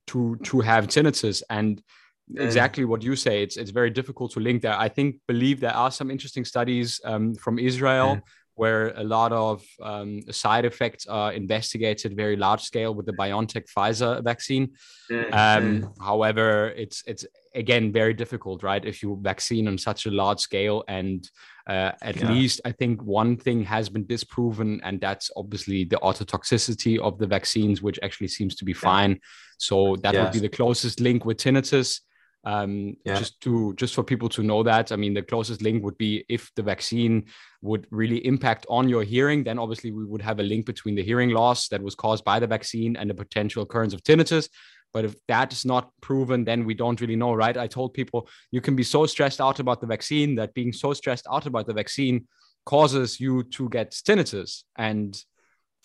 [0.08, 1.84] to to have tinnitus and
[2.32, 2.42] mm.
[2.42, 3.44] exactly what you say.
[3.44, 4.78] It's it's very difficult to link there.
[4.78, 8.16] I think believe there are some interesting studies um, from Israel.
[8.16, 8.22] Mm
[8.56, 13.66] where a lot of um, side effects are investigated very large scale with the BioNTech
[13.72, 14.72] Pfizer vaccine.
[15.12, 15.34] Mm-hmm.
[15.34, 18.84] Um, however, it's it's again very difficult, right?
[18.84, 21.28] If you vaccine on such a large scale, and
[21.68, 22.32] uh, at yeah.
[22.32, 27.28] least I think one thing has been disproven, and that's obviously the ototoxicity of the
[27.28, 29.20] vaccines, which actually seems to be fine.
[29.58, 30.24] So that yes.
[30.24, 32.02] would be the closest link with tinnitus
[32.46, 33.18] um, yeah.
[33.18, 36.26] just to just for people to know that i mean the closest link would be
[36.30, 37.26] if the vaccine
[37.62, 41.04] would really impact on your hearing then obviously we would have a link between the
[41.04, 44.50] hearing loss that was caused by the vaccine and the potential occurrence of tinnitus.
[44.92, 47.58] But if that is not proven then we don't really know right?
[47.58, 50.94] I told people you can be so stressed out about the vaccine that being so
[50.94, 52.28] stressed out about the vaccine
[52.66, 54.64] causes you to get tinnitus.
[54.78, 55.20] And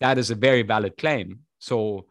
[0.01, 1.41] that is a very valid claim.
[1.59, 2.07] So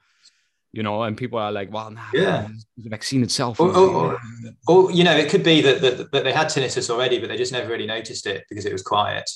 [0.77, 3.59] you know, and people are like, well, nah, yeah, the vaccine itself.
[3.59, 4.19] Or, or, or,
[4.67, 7.35] or, you know, it could be that, that, that they had tinnitus already, but they
[7.35, 9.27] just never really noticed it because it was quiet.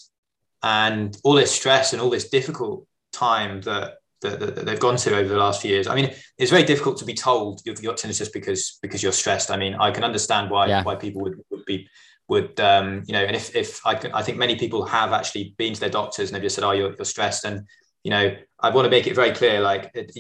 [0.61, 5.17] And all this stress and all this difficult time that, that, that they've gone to
[5.17, 5.87] over the last few years.
[5.87, 9.49] I mean, it's very difficult to be told you've got tinnitus because because you're stressed.
[9.49, 10.83] I mean, I can understand why yeah.
[10.83, 11.89] why people would, would be
[12.27, 15.55] would um, you know, and if if I, can, I think many people have actually
[15.57, 17.65] been to their doctors and they've just said, oh, you're, you're stressed, and
[18.03, 20.11] you know, I want to make it very clear, like it,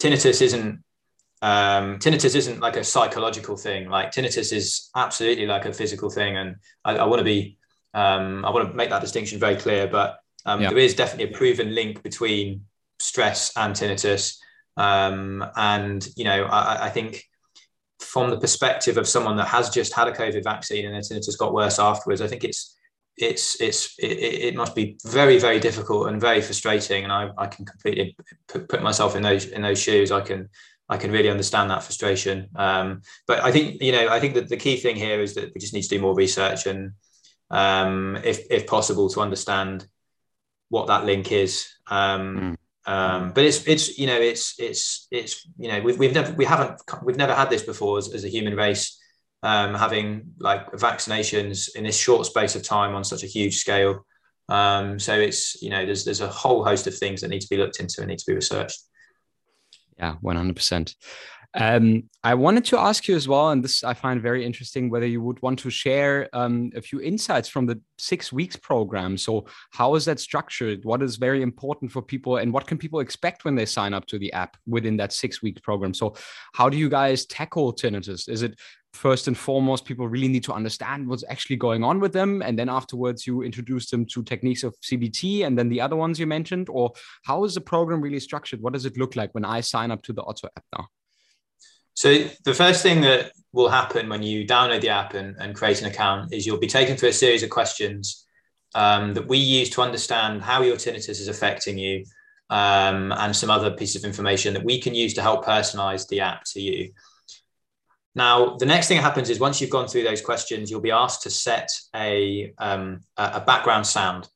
[0.00, 0.84] tinnitus isn't
[1.42, 3.90] um, tinnitus isn't like a psychological thing.
[3.90, 7.58] Like tinnitus is absolutely like a physical thing, and I, I want to be
[7.92, 9.86] um, I want to make that distinction very clear.
[9.86, 10.70] But um, yeah.
[10.70, 12.64] there is definitely a proven link between
[12.98, 14.38] stress and tinnitus,
[14.76, 17.24] um, and you know I, I, think
[17.98, 21.38] from the perspective of someone that has just had a COVID vaccine and their tinnitus
[21.38, 22.74] got worse afterwards, I think it's
[23.16, 27.46] it's it's it, it, must be very very difficult and very frustrating and I, I
[27.46, 28.16] can completely
[28.48, 30.10] put, myself in those in those shoes.
[30.10, 30.48] I can
[30.88, 32.48] I can really understand that frustration.
[32.56, 35.52] Um, but I think you know I think that the key thing here is that
[35.54, 36.92] we just need to do more research and
[37.50, 39.86] um, if if possible to understand
[40.68, 41.68] what that link is.
[41.86, 42.92] Um, mm.
[42.92, 46.44] um, but it's it's you know it's it's it's you know we've, we've never we
[46.44, 48.98] haven't we've never had this before as, as a human race
[49.44, 54.04] um, having like vaccinations in this short space of time on such a huge scale.
[54.48, 57.48] Um, so it's you know there's there's a whole host of things that need to
[57.48, 58.80] be looked into and need to be researched.
[59.98, 60.96] Yeah, one hundred percent.
[61.56, 65.06] Um, I wanted to ask you as well, and this I find very interesting, whether
[65.06, 69.16] you would want to share um, a few insights from the six weeks program.
[69.16, 70.84] So, how is that structured?
[70.84, 74.06] What is very important for people, and what can people expect when they sign up
[74.06, 75.94] to the app within that six weeks program?
[75.94, 76.14] So,
[76.54, 78.28] how do you guys tackle tinnitus?
[78.28, 78.58] Is it
[78.94, 82.58] first and foremost, people really need to understand what's actually going on with them, and
[82.58, 86.26] then afterwards, you introduce them to techniques of CBT, and then the other ones you
[86.26, 86.92] mentioned, or
[87.24, 88.60] how is the program really structured?
[88.60, 90.88] What does it look like when I sign up to the Oto app now?
[91.94, 95.80] So the first thing that will happen when you download the app and, and create
[95.80, 98.26] an account is you'll be taken through a series of questions
[98.74, 102.04] um, that we use to understand how your tinnitus is affecting you
[102.50, 106.20] um, and some other pieces of information that we can use to help personalize the
[106.20, 106.90] app to you.
[108.14, 110.92] Now, the next thing that happens is once you've gone through those questions, you'll be
[110.92, 114.28] asked to set a, um, a background sound.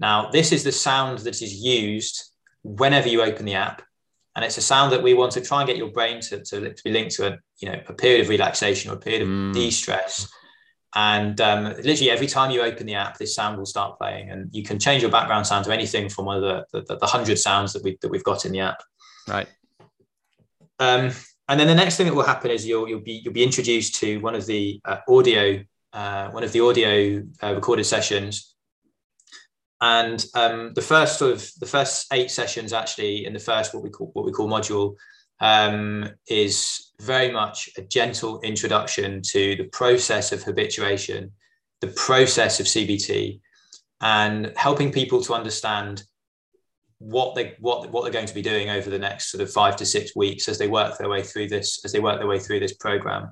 [0.00, 2.30] Now, this is the sound that is used
[2.62, 3.82] whenever you open the app
[4.38, 6.72] and it's a sound that we want to try and get your brain to, to,
[6.72, 9.28] to be linked to a you know a period of relaxation or a period of
[9.28, 9.52] mm.
[9.52, 10.30] de-stress
[10.94, 14.48] and um, literally every time you open the app this sound will start playing and
[14.52, 17.36] you can change your background sound to anything from one of the the, the hundred
[17.36, 18.80] sounds that we that we've got in the app
[19.26, 19.48] right
[20.78, 21.10] um,
[21.48, 23.94] and then the next thing that will happen is you'll you'll be you'll be introduced
[23.96, 28.54] to one of the uh, audio uh, one of the audio uh, recorded sessions.
[29.80, 33.82] And um, the first sort of the first eight sessions actually in the first what
[33.82, 34.96] we call what we call module
[35.40, 41.30] um, is very much a gentle introduction to the process of habituation,
[41.80, 43.40] the process of CBT,
[44.00, 46.02] and helping people to understand
[46.98, 49.76] what they what what they're going to be doing over the next sort of five
[49.76, 52.38] to six weeks as they work their way through this as they work their way
[52.38, 53.30] through this program.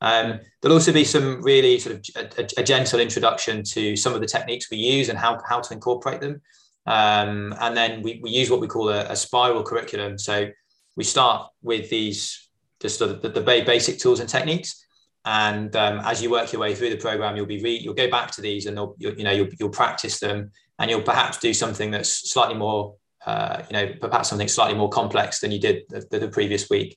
[0.00, 2.04] Um, there'll also be some really sort of
[2.38, 5.72] a, a, gentle introduction to some of the techniques we use and how, how to
[5.72, 6.42] incorporate them.
[6.86, 10.18] Um, and then we, we use what we call a, a spiral curriculum.
[10.18, 10.50] So
[10.96, 12.46] we start with these
[12.80, 14.84] just the, the, the basic tools and techniques.
[15.24, 18.10] And um, as you work your way through the program, you'll be re- you'll go
[18.10, 21.52] back to these and you'll, you know you'll, you'll practice them, and you'll perhaps do
[21.52, 22.94] something that's slightly more
[23.26, 26.96] uh, you know perhaps something slightly more complex than you did the, the previous week.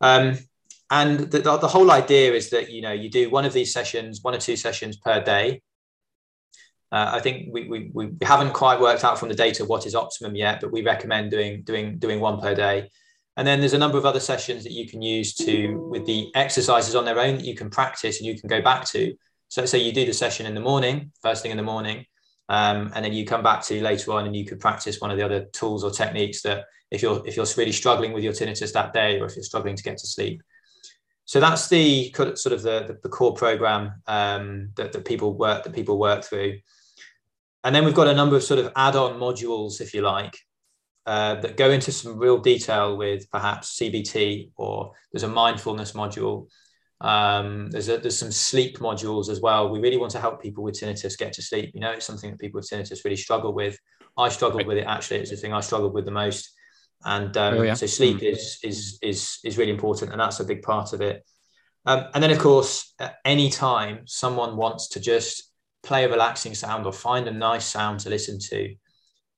[0.00, 0.38] Um,
[0.90, 4.20] and the, the, whole idea is that you know you do one of these sessions,
[4.22, 5.60] one or two sessions per day.
[6.90, 9.94] Uh, I think we, we, we haven't quite worked out from the data what is
[9.94, 12.88] optimum yet, but we recommend doing doing doing one per day.
[13.36, 16.28] And then there's a number of other sessions that you can use to with the
[16.34, 19.14] exercises on their own that you can practice and you can go back to.
[19.48, 22.04] So say you do the session in the morning, first thing in the morning,
[22.48, 25.18] um, and then you come back to later on and you could practice one of
[25.18, 28.72] the other tools or techniques that if you're if you're really struggling with your tinnitus
[28.72, 30.42] that day or if you're struggling to get to sleep.
[31.26, 35.74] So that's the sort of the, the, core program um, that, that people work that
[35.74, 36.58] people work through.
[37.64, 40.38] And then we've got a number of sort of add-on modules if you like
[41.04, 46.48] uh, that go into some real detail with perhaps cbt or there's a mindfulness module
[47.00, 49.70] um, there's a, there's some sleep modules as well.
[49.70, 51.70] We really want to help people with tinnitus get to sleep.
[51.74, 53.78] You know it's something that people with tinnitus really struggle with.
[54.16, 55.18] I struggled with it actually.
[55.18, 56.50] It's the thing i struggled with the most.
[57.04, 57.74] And um, oh, yeah.
[57.74, 58.32] so sleep mm.
[58.32, 61.24] is is is is really important and that's a big part of it.
[61.86, 65.52] Um, and then of course at any time someone wants to just
[65.84, 68.74] play a relaxing sound or find a nice sound to listen to.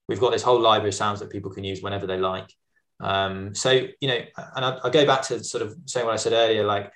[0.07, 2.51] We've got this whole library of sounds that people can use whenever they like.
[2.99, 4.19] Um, so you know
[4.55, 6.91] and I, I go back to sort of saying what i said earlier like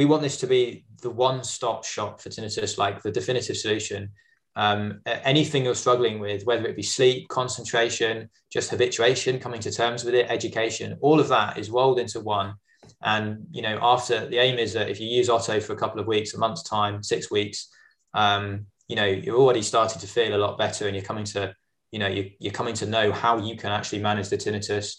[0.00, 4.10] we want this to be the one-stop shop for tinnitus like the definitive solution
[4.56, 10.04] um, anything you're struggling with, whether it be sleep, concentration, just habituation, coming to terms
[10.04, 12.54] with it, education, all of that is rolled into one.
[13.02, 16.00] And you know, after the aim is that if you use Oto for a couple
[16.00, 17.68] of weeks, a month's time, six weeks,
[18.12, 21.54] um, you know, you're already starting to feel a lot better, and you're coming to,
[21.92, 24.96] you know, you, you're coming to know how you can actually manage the tinnitus.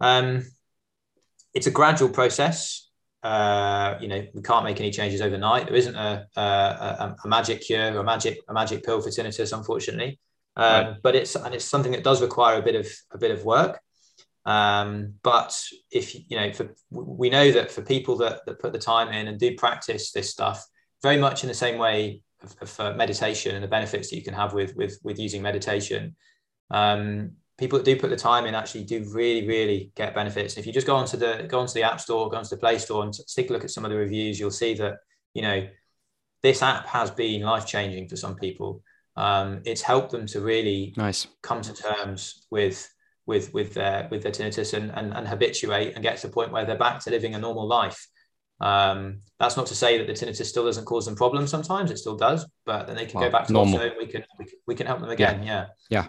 [0.00, 0.44] Um,
[1.54, 2.85] it's a gradual process.
[3.26, 5.66] Uh, you know, we can't make any changes overnight.
[5.66, 9.56] There isn't a, a, a magic cure or a magic a magic pill for tinnitus,
[9.56, 10.20] unfortunately.
[10.54, 10.96] Um, right.
[11.02, 13.80] But it's and it's something that does require a bit of a bit of work.
[14.44, 15.60] Um, but
[15.90, 19.26] if you know, for, we know that for people that, that put the time in
[19.26, 20.64] and do practice this stuff,
[21.02, 22.22] very much in the same way
[22.64, 26.14] for meditation and the benefits that you can have with with with using meditation.
[26.70, 30.54] Um, people that do put the time in actually do really, really get benefits.
[30.54, 32.56] And If you just go onto the go onto the App Store, go onto the
[32.56, 34.98] Play Store, and take a look at some of the reviews, you'll see that
[35.34, 35.66] you know
[36.42, 38.82] this app has been life changing for some people.
[39.16, 42.88] Um, it's helped them to really nice come to terms with
[43.24, 46.52] with with their with their tinnitus and, and, and habituate and get to the point
[46.52, 48.06] where they're back to living a normal life.
[48.60, 51.50] Um, that's not to say that the tinnitus still doesn't cause them problems.
[51.50, 53.78] Sometimes it still does, but then they can well, go back to normal.
[53.98, 55.42] We can, we can we can help them again.
[55.42, 55.66] Yeah.
[55.90, 56.02] Yeah.
[56.02, 56.08] Yeah.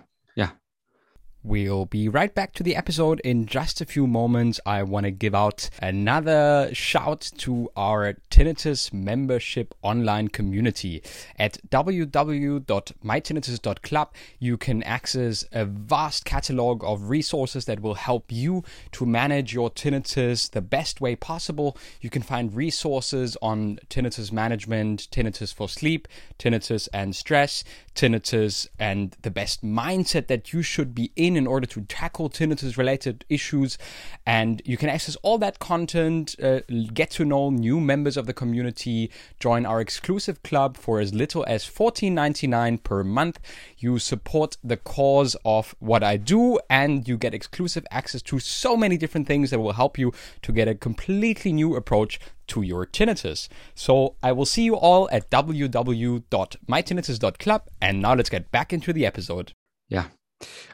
[1.44, 4.60] We'll be right back to the episode in just a few moments.
[4.66, 11.04] I want to give out another shout to our Tinnitus membership online community.
[11.38, 19.06] At www.mytinnitus.club, you can access a vast catalog of resources that will help you to
[19.06, 21.78] manage your tinnitus the best way possible.
[22.02, 26.08] You can find resources on tinnitus management, tinnitus for sleep,
[26.40, 27.64] tinnitus and stress,
[27.96, 32.78] tinnitus and the best mindset that you should be in in order to tackle tinnitus
[32.78, 33.78] related issues.
[34.26, 36.62] And you can access all that content, uh,
[36.94, 41.46] get to know new members of the community, join our exclusive club for as little
[41.48, 43.40] as $14.99 per month.
[43.78, 48.78] You support the cause of what I do, and you get exclusive access to so
[48.78, 50.14] many different things that will help you
[50.44, 53.48] to get a completely new approach to your tinnitus.
[53.76, 57.62] So I will see you all at www.mytinnitus.club.
[57.82, 59.52] And now let's get back into the episode.
[59.90, 60.06] Yeah.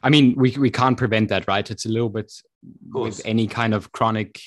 [0.02, 1.69] I mean, we, we can't prevent that, right?
[1.69, 2.32] It's a little bit
[2.91, 4.41] with any kind of chronic,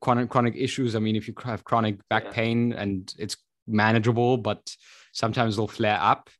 [0.00, 0.96] chronic, chronic issues.
[0.96, 2.32] I mean, if you have chronic back yeah.
[2.32, 4.74] pain and it's manageable, but
[5.12, 6.30] sometimes they'll flare up.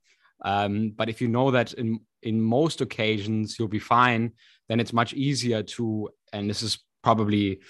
[0.45, 4.33] Um, but if you know that in in most occasions you'll be fine,
[4.69, 6.11] then it's much easier to.
[6.33, 7.61] And this is probably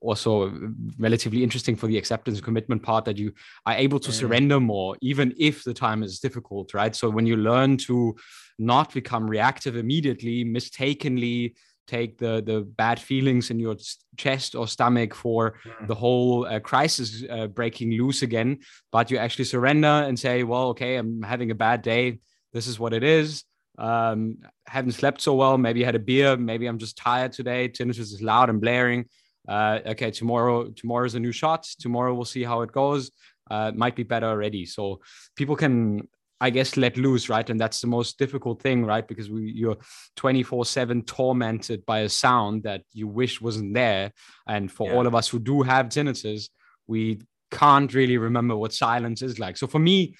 [0.00, 0.52] also
[0.98, 3.32] relatively interesting for the acceptance and commitment part that you
[3.66, 4.14] are able to mm.
[4.14, 6.94] surrender more even if the time is difficult right?
[6.94, 8.14] So when you learn to
[8.58, 11.54] not become reactive immediately, mistakenly
[11.88, 13.76] take the the bad feelings in your
[14.16, 15.86] chest or stomach for mm.
[15.88, 18.58] the whole uh, crisis uh, breaking loose again
[18.92, 22.20] but you actually surrender and say well okay i'm having a bad day.
[22.52, 23.44] This is what it is.
[23.78, 25.58] Um haven't slept so well.
[25.58, 26.36] Maybe had a beer.
[26.36, 27.68] Maybe i'm just tired today.
[27.68, 29.06] Tinnitus is loud and blaring
[29.48, 33.10] uh okay tomorrow tomorrow's a new shot tomorrow we'll see how it goes
[33.50, 35.00] uh might be better already so
[35.36, 36.06] people can
[36.42, 37.48] I guess let loose, right?
[37.48, 39.06] And that's the most difficult thing, right?
[39.06, 39.76] Because we, you're
[40.16, 44.10] 24 7 tormented by a sound that you wish wasn't there.
[44.48, 44.96] And for yeah.
[44.96, 46.48] all of us who do have tinnitus,
[46.88, 47.20] we
[47.52, 49.56] can't really remember what silence is like.
[49.56, 50.16] So for me,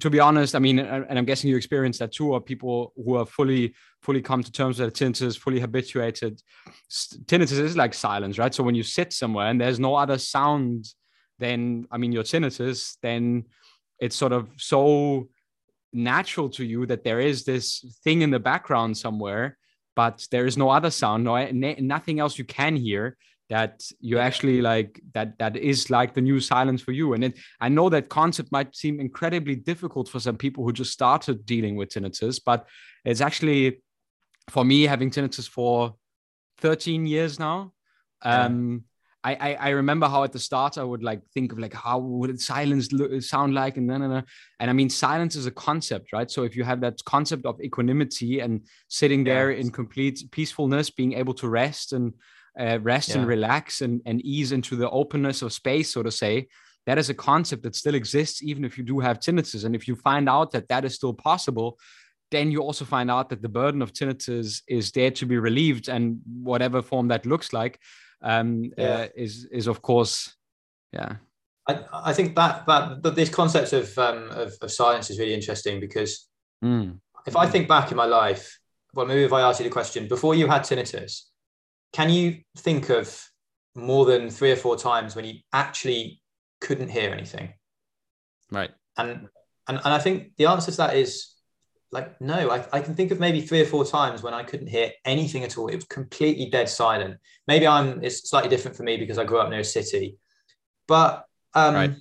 [0.00, 3.16] to be honest, I mean, and I'm guessing you experience that too, are people who
[3.16, 6.42] are fully, fully come to terms with tinnitus, fully habituated.
[6.90, 8.54] Tinnitus is like silence, right?
[8.54, 10.86] So when you sit somewhere and there's no other sound
[11.38, 13.46] than, I mean, your tinnitus, then
[13.98, 15.28] it's sort of so
[15.92, 19.58] natural to you that there is this thing in the background somewhere
[19.94, 23.16] but there is no other sound no nothing else you can hear
[23.52, 27.12] that you actually like that that is like the new silence for you.
[27.12, 30.92] And it, i know that concept might seem incredibly difficult for some people who just
[30.92, 32.66] started dealing with tinnitus but
[33.04, 33.82] it's actually
[34.48, 35.94] for me having tinnitus for
[36.58, 37.72] 13 years now
[38.22, 38.84] um
[39.24, 41.98] I, I, I remember how at the start I would like think of like how
[41.98, 44.24] would silence look, sound like and then and,
[44.60, 46.28] and I mean silence is a concept right?
[46.28, 51.12] So if you have that concept of equanimity and sitting there in complete peacefulness being
[51.12, 52.12] able to rest and
[52.58, 53.18] uh, rest yeah.
[53.18, 56.46] and relax and, and ease into the openness of space so to say
[56.86, 59.86] that is a concept that still exists even if you do have tinnitus and if
[59.86, 61.78] you find out that that is still possible
[62.30, 65.88] then you also find out that the burden of tinnitus is there to be relieved
[65.88, 67.78] and whatever form that looks like
[68.22, 68.84] um, yeah.
[68.84, 70.34] uh, is is of course,
[70.92, 71.16] yeah.
[71.68, 75.34] I, I think that that, that this concept of, um, of, of silence is really
[75.34, 76.28] interesting because
[76.64, 76.98] mm.
[77.26, 78.58] if I think back in my life,
[78.94, 81.22] well, maybe if I ask you the question before you had tinnitus,
[81.92, 83.28] can you think of
[83.74, 86.22] more than three or four times when you actually
[86.60, 87.52] couldn't hear anything?
[88.50, 88.70] Right.
[88.96, 89.28] And
[89.68, 91.32] and, and I think the answer to that is
[91.92, 94.66] like no I, I can think of maybe three or four times when i couldn't
[94.66, 98.82] hear anything at all it was completely dead silent maybe i'm it's slightly different for
[98.82, 100.16] me because i grew up near a city
[100.88, 101.94] but um right.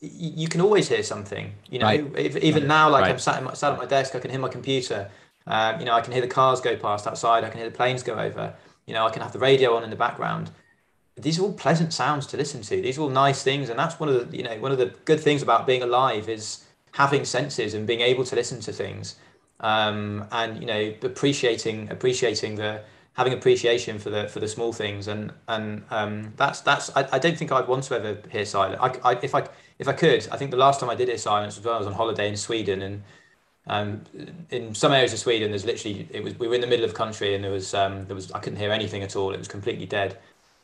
[0.00, 2.12] you can always hear something you know right.
[2.16, 3.10] if, even now like right.
[3.10, 5.10] i'm sat, my, sat at my desk i can hear my computer
[5.48, 7.76] um, you know i can hear the cars go past outside i can hear the
[7.76, 8.54] planes go over
[8.86, 10.50] you know i can have the radio on in the background.
[11.18, 12.82] These are all pleasant sounds to listen to.
[12.82, 14.94] These are all nice things and that's one of the you know one of the
[15.04, 19.16] good things about being alive is having senses and being able to listen to things.
[19.60, 22.82] Um, and you know appreciating appreciating the
[23.16, 25.08] having appreciation for the for the small things.
[25.08, 28.78] And and um, that's that's I, I don't think I'd want to ever hear silence.
[28.80, 31.18] I, I, if I if I could I think the last time I did hear
[31.18, 33.02] silence was when I was on holiday in Sweden and
[33.68, 34.02] um,
[34.50, 36.92] in some areas of Sweden there's literally it was we were in the middle of
[36.92, 39.38] the country and there was um, there was I couldn't hear anything at all it
[39.38, 40.18] was completely dead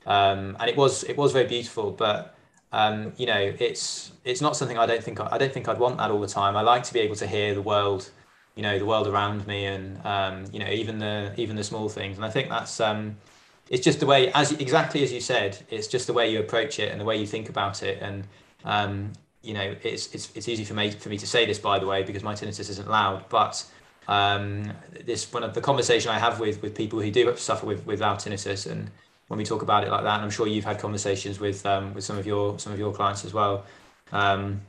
[0.06, 2.36] um, and it was it was very beautiful but
[2.72, 5.78] um, you know, it's it's not something I don't think I, I, don't think I'd
[5.78, 6.56] want that all the time.
[6.56, 8.10] I like to be able to hear the world,
[8.54, 11.90] you know, the world around me, and um, you know, even the even the small
[11.90, 12.16] things.
[12.16, 13.16] And I think that's um,
[13.68, 16.78] it's just the way, as exactly as you said, it's just the way you approach
[16.78, 17.98] it and the way you think about it.
[18.00, 18.24] And
[18.64, 21.78] um, you know, it's it's it's easy for me for me to say this, by
[21.78, 23.64] the way, because my tinnitus isn't loud, but
[24.08, 24.72] um,
[25.04, 28.00] this one of the conversation I have with with people who do suffer with with
[28.00, 28.90] loud tinnitus and
[29.28, 30.16] when we talk about it like that.
[30.16, 32.92] And I'm sure you've had conversations with um, with some of your some of your
[32.92, 33.64] clients as well.
[34.12, 34.60] Um,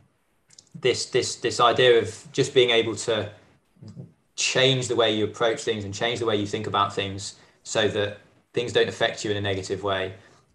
[0.79, 3.29] this this this idea of just being able to
[4.35, 7.87] change the way you approach things and change the way you think about things so
[7.87, 8.19] that
[8.53, 10.13] things don't affect you in a negative way.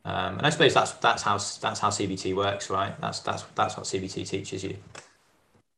[0.08, 2.98] Um, and I suppose that's that's how that's how CBT works, right?
[2.98, 4.76] That's that's that's what CBT teaches you.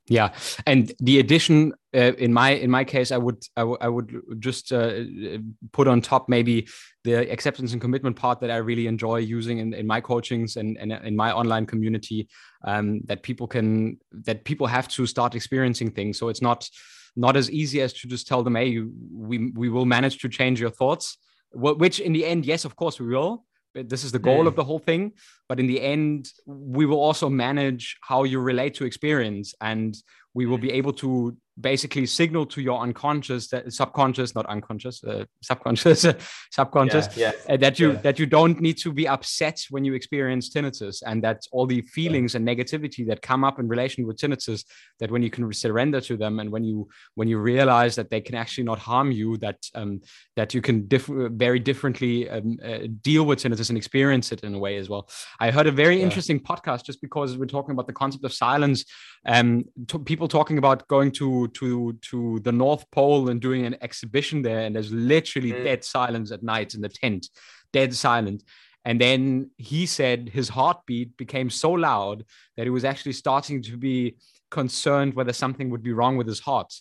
[0.06, 0.30] Yeah,
[0.66, 4.22] and the addition uh, in my in my case, I would I, w- I would
[4.38, 5.00] just uh,
[5.72, 6.68] put on top maybe
[7.02, 10.78] the acceptance and commitment part that I really enjoy using in, in my coachings and,
[10.78, 12.28] and in my online community.
[12.64, 16.18] Um, that people can that people have to start experiencing things.
[16.18, 16.68] So it's not
[17.16, 20.28] not as easy as to just tell them, hey, you, we we will manage to
[20.28, 21.18] change your thoughts.
[21.52, 23.44] Which in the end, yes, of course we will
[23.74, 24.48] this is the goal mm.
[24.48, 25.12] of the whole thing
[25.48, 29.96] but in the end we will also manage how you relate to experience and
[30.34, 35.24] we will be able to basically signal to your unconscious that subconscious not unconscious uh,
[35.42, 36.06] subconscious
[36.50, 38.00] subconscious yeah, yeah, uh, that you yeah.
[38.00, 41.82] that you don't need to be upset when you experience tinnitus and that all the
[41.82, 44.64] feelings and negativity that come up in relation with tinnitus
[44.98, 48.20] that when you can surrender to them and when you when you realize that they
[48.20, 50.00] can actually not harm you that um,
[50.36, 54.54] that you can diff- very differently um, uh, deal with tinnitus and experience it in
[54.54, 55.08] a way as well.
[55.38, 58.84] I heard a very interesting podcast just because we're talking about the concept of silence
[59.26, 63.76] um, t- people talking about going to to to the North Pole and doing an
[63.80, 65.64] exhibition there, and there's literally Mm.
[65.64, 67.28] dead silence at night in the tent,
[67.72, 68.42] dead silent.
[68.84, 72.24] And then he said his heartbeat became so loud
[72.56, 74.16] that he was actually starting to be
[74.50, 76.72] concerned whether something would be wrong with his heart,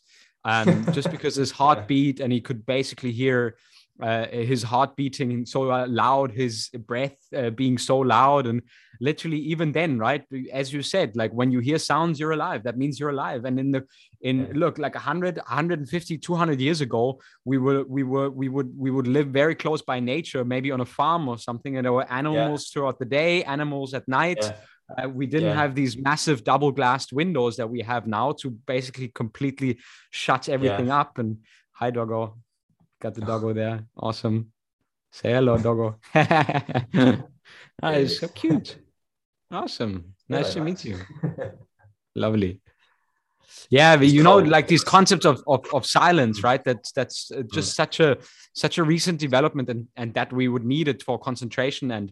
[0.46, 3.58] um, just because his heart beat and he could basically hear
[4.02, 8.62] uh, his heart beating so uh, loud, his breath uh, being so loud, and
[9.02, 12.64] literally even then, right, as you said, like when you hear sounds, you're alive.
[12.64, 13.46] That means you're alive.
[13.46, 13.86] And in the
[14.22, 14.54] in Yeah.
[14.54, 19.08] look like 100 150 200 years ago we were we were we would we would
[19.08, 22.70] live very close by nature maybe on a farm or something and there were animals
[22.70, 24.52] throughout the day animals at night Yeah.
[24.98, 25.56] uh, we didn't Yeah.
[25.62, 29.80] have these massive double glassed windows that we have now to basically completely
[30.12, 31.38] shut everything up and
[31.72, 32.38] hi doggo
[33.02, 33.86] got the doggo there.
[33.98, 34.52] Awesome.
[35.12, 36.00] Say hello doggo.
[37.82, 38.78] That is so cute.
[39.52, 40.14] Awesome.
[40.28, 40.98] Nice Yeah, to meet you.
[42.16, 42.62] Lovely.
[43.72, 46.64] Yeah but you know like these concepts of, of of silence right?
[46.64, 48.18] That's that's uh, just such a
[48.54, 52.12] such a recent development and and that we would need it for concentration and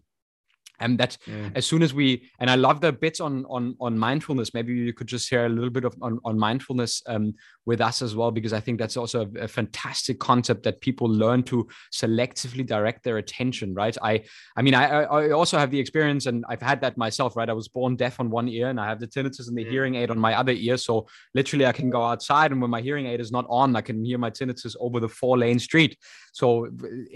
[0.80, 1.52] and that Mm.
[1.56, 4.54] as soon as we and i love the bits on on on mindfulness.
[4.54, 7.34] Maybe you could just share a little bit of on, on mindfulness um,
[7.66, 11.08] with us as well because i think that's also a, a fantastic concept that people
[11.08, 13.96] learn to selectively direct their attention right?
[14.02, 14.22] I
[14.56, 17.50] i mean I, I I also have the experience and i've had that myself right?
[17.50, 19.70] I was born deaf on one ear and i have the tinnitus and the Mm.
[19.70, 20.76] hearing aid on my other ear.
[20.76, 23.82] So literally i can go outside and when my hearing aid is not on i
[23.88, 25.92] can hear my tinnitus over the four lane street.
[26.32, 26.46] So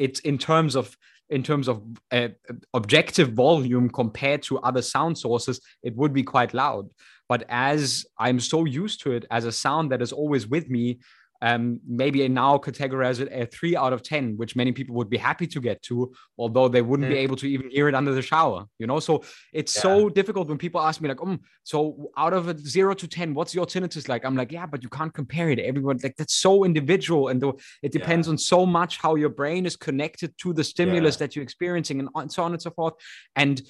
[0.04, 0.96] it's in terms of
[1.32, 2.28] in terms of uh,
[2.74, 6.88] objective volume compared to other sound sources, it would be quite loud.
[7.28, 11.00] But as I'm so used to it as a sound that is always with me,
[11.42, 15.10] um, maybe I now categorize it a three out of 10, which many people would
[15.10, 17.24] be happy to get to, although they wouldn't be Mm.
[17.26, 19.00] able to even hear it under the shower, you know?
[19.00, 22.94] So it's so difficult when people ask me, like, um, so out of a zero
[22.94, 24.24] to 10, what's your tinnitus like?
[24.24, 25.58] I'm like, yeah, but you can't compare it.
[25.58, 27.26] Everyone, like, that's so individual.
[27.28, 31.16] And the, it depends on so much how your brain is connected to the stimulus
[31.16, 32.94] that you're experiencing and so on and so forth.
[33.34, 33.60] And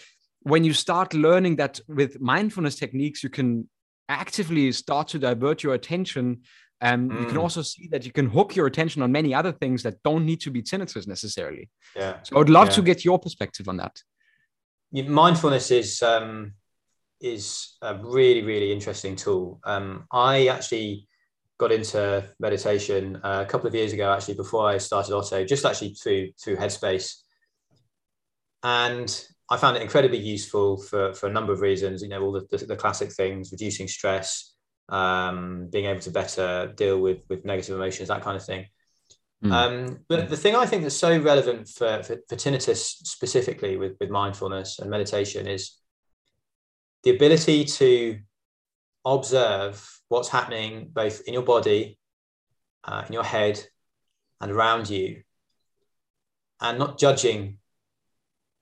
[0.41, 3.69] when you start learning that with mindfulness techniques, you can
[4.09, 6.43] actively start to divert your attention.
[6.83, 7.43] Um, You can Mm.
[7.43, 10.41] also see that you can hook your attention on many other things that don't need
[10.41, 11.71] to be tinnitus necessarily.
[11.97, 12.23] Yeah.
[12.25, 14.03] So I would love to get your perspective on that.
[14.93, 16.55] Mindfulness is um,
[17.21, 19.61] is a really really interesting tool.
[19.65, 21.07] Um, I actually
[21.59, 25.65] got into meditation uh, a couple of years ago, actually before I started Oto, just
[25.65, 27.23] actually through through Headspace,
[28.63, 29.09] and
[29.49, 32.03] I found it incredibly useful for for a number of reasons.
[32.03, 34.52] You know, all the the, the classic things, reducing stress,
[34.93, 38.67] um, being able to better deal with with negative emotions, that kind of thing.
[39.43, 39.53] Mm.
[39.53, 43.97] Um, but the thing I think that's so relevant for, for, for tinnitus specifically with,
[43.99, 45.79] with mindfulness and meditation is
[47.03, 48.21] the ability to
[49.05, 51.99] observe what's happening both in your body,
[52.85, 53.65] uh, in your head,
[54.41, 55.23] and around you,
[56.61, 57.59] and not judging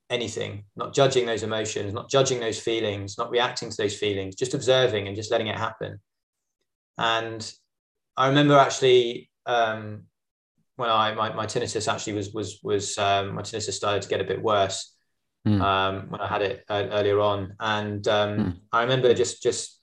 [0.09, 4.55] anything, not judging those emotions, not judging those feelings, not reacting to those feelings, just
[4.55, 6.01] observing and just letting it happen.
[7.01, 7.53] And
[8.17, 10.05] I remember actually um,
[10.77, 14.21] when I my, my tinnitus actually was was was um, my tinnitus started to get
[14.21, 14.95] a bit worse
[15.47, 15.63] Mm.
[15.63, 18.57] um, when I had it uh, earlier on, and um, Mm.
[18.73, 19.81] I remember just just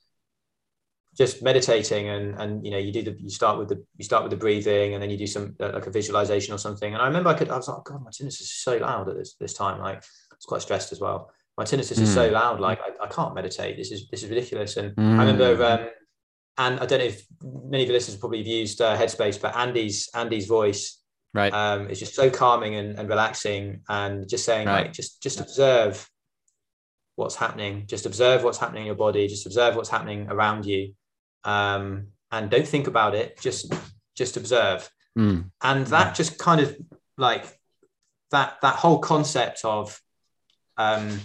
[1.16, 4.22] just meditating and and you know you do the you start with the you start
[4.22, 7.02] with the breathing and then you do some uh, like a visualization or something and
[7.02, 9.34] I remember I could I was like God my tinnitus is so loud at this
[9.34, 12.78] this time like I was quite stressed as well my tinnitus is so loud like
[12.80, 15.72] I, I can't meditate this is this is ridiculous and I remember Mm.
[15.82, 15.88] um,
[16.58, 19.56] and I don't know if many of the listeners probably have used uh, Headspace but
[19.56, 21.00] Andy's Andy's voice
[21.34, 21.52] right.
[21.52, 24.86] um, it's just so calming and, and relaxing and just saying Right.
[24.86, 26.08] like just just observe
[27.16, 30.94] what's happening just observe what's happening in your body just observe what's happening around you
[31.44, 33.72] um, and don't think about it just
[34.16, 35.50] just observe Mm.
[35.64, 36.76] and that just kind of
[37.16, 37.44] like
[38.30, 40.00] that that whole concept of
[40.76, 41.18] um,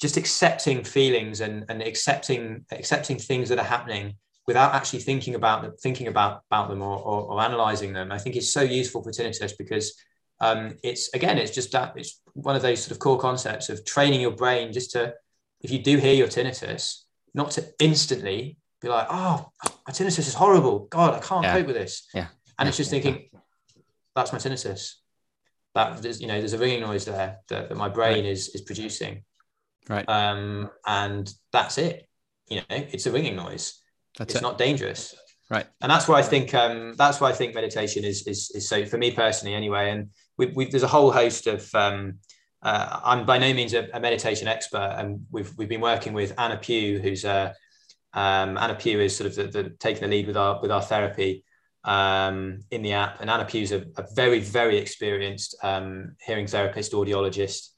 [0.00, 4.14] just accepting feelings and, and accepting accepting things that are happening
[4.46, 8.18] without actually thinking about them, thinking about about them or, or, or analyzing them i
[8.18, 9.94] think is so useful for tinnitus because
[10.40, 13.84] um, it's again it's just that it's one of those sort of core concepts of
[13.84, 15.14] training your brain just to
[15.60, 19.48] if you do hear your tinnitus not to instantly be like oh
[19.86, 21.52] my tinnitus is horrible god i can't Yeah.
[21.56, 22.26] cope with this Yeah.
[22.58, 22.68] and Yeah.
[22.68, 23.30] it's just thinking
[24.16, 24.94] that's my tinnitus
[25.74, 28.60] that there's you know there's a ringing noise there that, that my brain is is
[28.62, 29.22] producing
[29.88, 30.08] Right.
[30.08, 32.08] um and that's it
[32.48, 33.80] you know it's a ringing noise
[34.18, 34.42] That's it's it.
[34.42, 35.14] not dangerous
[35.50, 35.66] Right.
[35.82, 38.86] and that's why i think um that's why i think meditation is is, is so
[38.86, 40.08] for me personally anyway and
[40.38, 42.18] we, we there's a whole host of um
[42.62, 46.32] uh, I'm by no means a, a meditation expert, and we've we've been working with
[46.38, 47.54] Anna Pugh, who's a
[48.14, 50.80] Um, Anna Pugh is sort of the, the, taking the lead with our with our
[50.80, 51.44] therapy
[51.84, 56.46] um, in the app, and Anna Pugh is a, a very very experienced um, hearing
[56.46, 57.68] therapist, audiologist,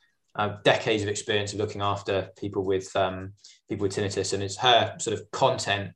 [0.64, 3.32] decades of experience of looking after people with um,
[3.68, 5.92] people with tinnitus, and it's her sort of content.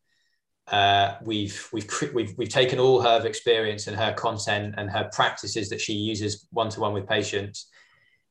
[0.66, 5.68] Uh, we've we've we've we've taken all her experience and her content and her practices
[5.68, 7.68] that she uses one to one with patients,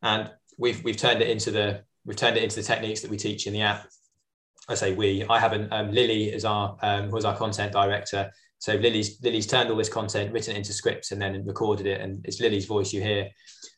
[0.02, 3.18] and we've we've turned it into the we've turned it into the techniques that we
[3.18, 3.88] teach in the app.
[4.70, 5.26] I say we.
[5.30, 5.72] I haven't.
[5.74, 8.32] Um, Lily is our um, was our content director.
[8.60, 12.02] So Lily's Lily's turned all this content, written it into scripts, and then recorded it,
[12.02, 13.30] and it's Lily's voice you hear.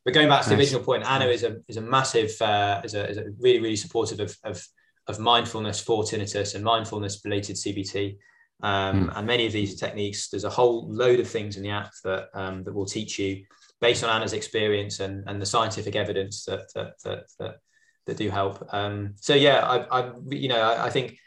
[0.03, 0.65] But going back to the nice.
[0.65, 3.75] original point, Anna is a is a massive, uh, is, a, is a really really
[3.75, 4.67] supportive of, of
[5.07, 8.17] of mindfulness for tinnitus and mindfulness related CBT.
[8.63, 9.17] Um, mm.
[9.17, 12.29] And many of these techniques, there's a whole load of things in the app that
[12.33, 13.43] um, that will teach you
[13.79, 17.55] based on Anna's experience and, and the scientific evidence that that that, that,
[18.11, 18.67] that do help.
[18.71, 21.17] Um, so yeah, I, I you know I, I, think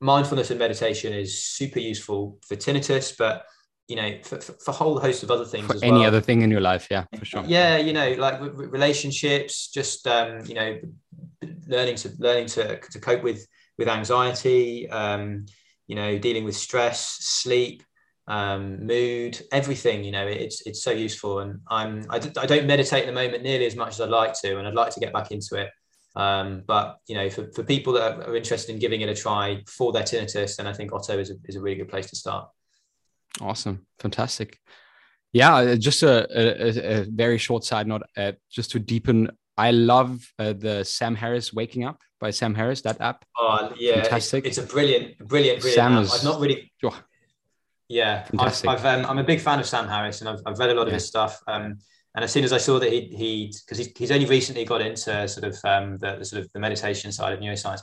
[0.00, 3.46] mindfulness and meditation is super useful for tinnitus, but
[3.88, 5.66] you know for, for, for a whole host of other things.
[5.66, 6.04] For any well.
[6.04, 7.44] other thing in your life, yeah, for sure.
[7.46, 10.78] Yeah, you know, like relationships, just um, you know,
[11.66, 13.46] learning to learning to to cope with
[13.78, 14.88] with anxiety.
[14.90, 15.46] Um,
[15.86, 17.82] you know, dealing with stress, sleep
[18.26, 20.04] um, mood, everything.
[20.04, 21.40] You know, it's it's so useful.
[21.40, 24.10] And I'm I d- I don't meditate at the moment nearly as much as I'd
[24.10, 25.70] like to, and I'd like to get back into it.
[26.16, 29.62] Um, but you know, for, for people that are interested in giving it a try
[29.66, 32.16] for their tinnitus, then I think Oto is a, is a really good place to
[32.16, 32.48] start.
[33.40, 34.60] Awesome, fantastic.
[35.32, 39.30] Yeah, uh, just a, a, a very short side note, uh, just to deepen.
[39.56, 42.82] I love uh, the Sam Harris Waking Up by Sam Harris.
[42.82, 43.24] That app.
[43.36, 44.46] Oh yeah, fantastic.
[44.46, 45.74] It's, it's a brilliant, brilliant, brilliant.
[45.74, 46.04] Sam app.
[46.04, 46.72] Is, I've not really.
[46.84, 46.96] Oh,
[47.88, 50.70] yeah, I've, I've um, I'm a big fan of Sam Harris, and I've, I've read
[50.70, 51.42] a lot of his stuff.
[51.48, 51.78] Um,
[52.14, 54.80] and as soon as I saw that he he because he's, he's only recently got
[54.80, 57.80] into sort of um, the, the, sort of the meditation side of neuroscience,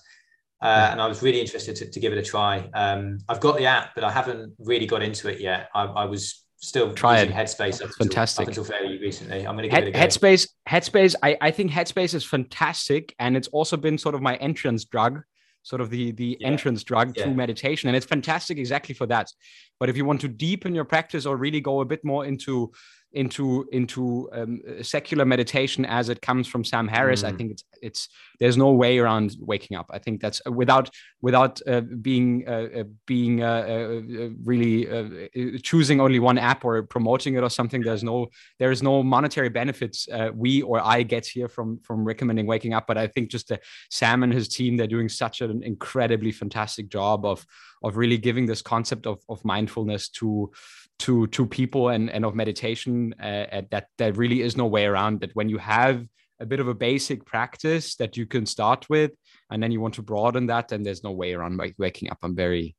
[0.61, 2.69] uh, and I was really interested to, to give it a try.
[2.73, 5.69] Um, I've got the app, but I haven't really got into it yet.
[5.75, 7.29] I, I was still try it.
[7.29, 7.83] Headspace.
[7.83, 8.47] Up fantastic.
[8.47, 9.99] Until, up until fairly recently, I'm going to give Head, it a go.
[9.99, 10.47] Headspace.
[10.69, 11.15] Headspace.
[11.21, 15.23] I, I think Headspace is fantastic, and it's also been sort of my entrance drug
[15.63, 16.47] sort of the the yeah.
[16.47, 17.25] entrance drug yeah.
[17.25, 19.31] to meditation and it's fantastic exactly for that
[19.79, 22.71] but if you want to deepen your practice or really go a bit more into
[23.13, 27.23] into into um, secular meditation as it comes from Sam Harris.
[27.23, 27.27] Mm.
[27.27, 28.09] I think it's it's
[28.41, 29.85] there's no way around waking up.
[29.91, 30.89] I think that's uh, without
[31.21, 37.35] without uh, being uh, uh being uh, uh really choosing only one app or promoting
[37.35, 37.81] it or something.
[37.81, 38.27] There's no
[38.57, 42.87] there is no monetary benefits we or I get here from from recommending waking up.
[42.87, 43.51] But I think just
[43.91, 47.45] Sam and his team they're doing such an incredibly fantastic job of
[47.83, 50.51] of really giving this concept of of mindfulness to
[50.97, 55.21] to to people and and of meditation uh, that there really is no way around
[55.21, 56.07] that when you have
[56.41, 59.11] a bit of a basic practice that you can start with
[59.51, 62.17] and then you want to broaden that then there's no way around waking up.
[62.23, 62.75] I'm very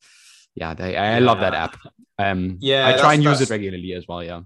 [0.54, 1.24] yeah they, i yeah.
[1.24, 1.78] love that app.
[2.18, 4.40] Um yeah i try and use it regularly as well yeah.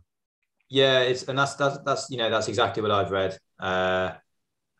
[0.69, 3.37] Yeah it's and that's that's that's you know that's exactly what i've read.
[3.59, 4.13] Uh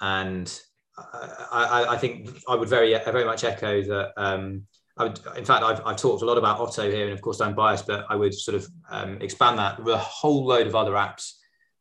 [0.01, 0.61] and
[0.99, 4.63] I, I, I think I would very very much echo that um,
[4.97, 7.41] I would, in fact, I've, I've talked a lot about Oto here, and of course
[7.41, 10.75] I'm biased, but I would sort of um, expand that with a whole load of
[10.75, 11.33] other apps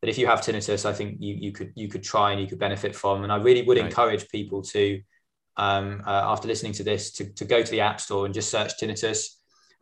[0.05, 2.45] that if you have tinnitus, I think you, you could you could try and you
[2.45, 3.23] could benefit from.
[3.23, 3.87] And I really would right.
[3.87, 5.01] encourage people to,
[5.57, 8.51] um, uh, after listening to this, to, to go to the App Store and just
[8.51, 9.29] search tinnitus.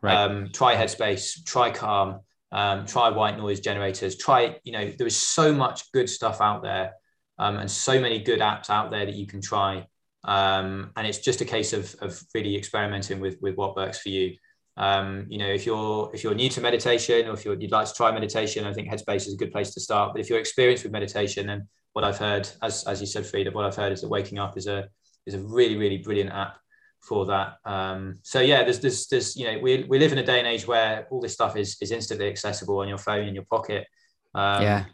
[0.00, 0.16] Right.
[0.16, 2.20] Um, try Headspace, try Calm,
[2.52, 4.16] um, try white noise generators.
[4.16, 6.94] Try, you know, there is so much good stuff out there,
[7.38, 9.86] um, and so many good apps out there that you can try.
[10.24, 14.08] Um, and it's just a case of, of really experimenting with, with what works for
[14.08, 14.36] you.
[14.76, 17.94] Um, you know, if you're if you're new to meditation or if you'd like to
[17.94, 20.12] try meditation, I think Headspace is a good place to start.
[20.12, 23.52] But if you're experienced with meditation, then what I've heard, as, as you said, Frida,
[23.52, 24.88] what I've heard is that Waking Up is a
[25.26, 26.56] is a really really brilliant app
[27.00, 27.58] for that.
[27.64, 30.48] Um, so yeah, there's there's there's you know we, we live in a day and
[30.48, 33.86] age where all this stuff is is instantly accessible on your phone in your pocket.
[34.34, 34.84] Um, yeah,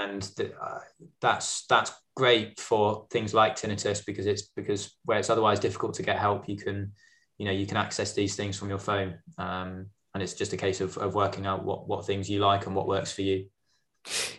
[0.00, 0.78] and uh,
[1.20, 6.02] that's that's great for things like tinnitus because it's because where it's otherwise difficult to
[6.02, 6.92] get help, you can,
[7.38, 9.18] you know, you can access these things from your phone.
[9.38, 12.66] Um, and it's just a case of, of working out what, what things you like
[12.66, 13.46] and what works for you.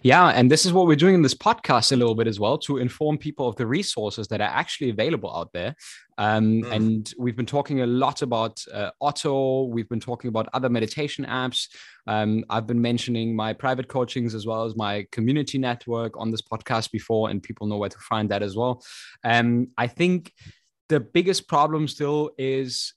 [0.02, 2.58] Yeah, and this is what we're doing in this podcast a little bit as well
[2.60, 5.76] to inform people of the resources that are actually available out there.
[6.18, 6.72] Um, mm.
[6.72, 9.66] And we've been talking a lot about uh, Oto.
[9.66, 11.68] We've been talking about other meditation apps.
[12.08, 16.41] Um, I've been mentioning my private coachings as well as my community network on this
[16.41, 18.84] podcast before, and people know where to find that as well.
[19.24, 20.34] Um, I think
[20.90, 22.94] the biggest problem still is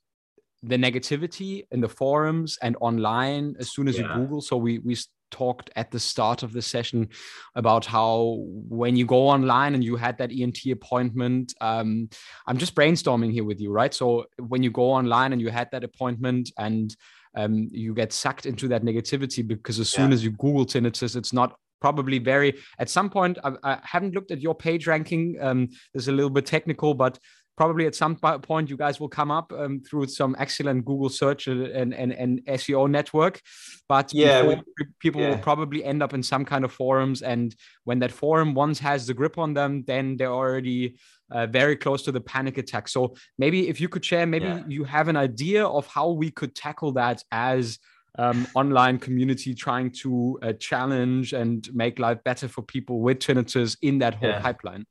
[0.63, 4.09] the negativity in the forums and online as soon as yeah.
[4.09, 4.97] you google so we we
[5.33, 7.09] talked at the start of the session
[7.57, 8.37] about how
[8.69, 12.09] when you go online and you had that ENT appointment, um,
[12.47, 13.93] I'm just brainstorming here with you, right?
[13.93, 16.95] So when you go online and you had that appointment and
[17.35, 20.15] um, you get sucked into that negativity because as soon yeah.
[20.15, 24.31] as you Google tinnitus, it's not probably very at some point I, I haven't looked
[24.31, 27.19] at your page ranking um, this is a little bit technical but
[27.57, 31.47] probably at some point you guys will come up um, through some excellent Google search
[31.49, 33.41] and, and, and SEO network.
[33.89, 34.57] But yeah, we,
[35.01, 35.31] people yeah.
[35.31, 37.23] will probably end up in some kind of forums.
[37.23, 40.97] And when that forum once has the grip on them, then they're already
[41.31, 42.89] uh, very close to the panic attack.
[42.89, 44.63] So maybe if you could share, maybe yeah.
[44.69, 47.79] you have an idea of how we could tackle that as
[48.19, 53.77] um, online community trying to uh, challenge and make life better for people with tinnitus
[53.83, 54.85] in that whole pipeline.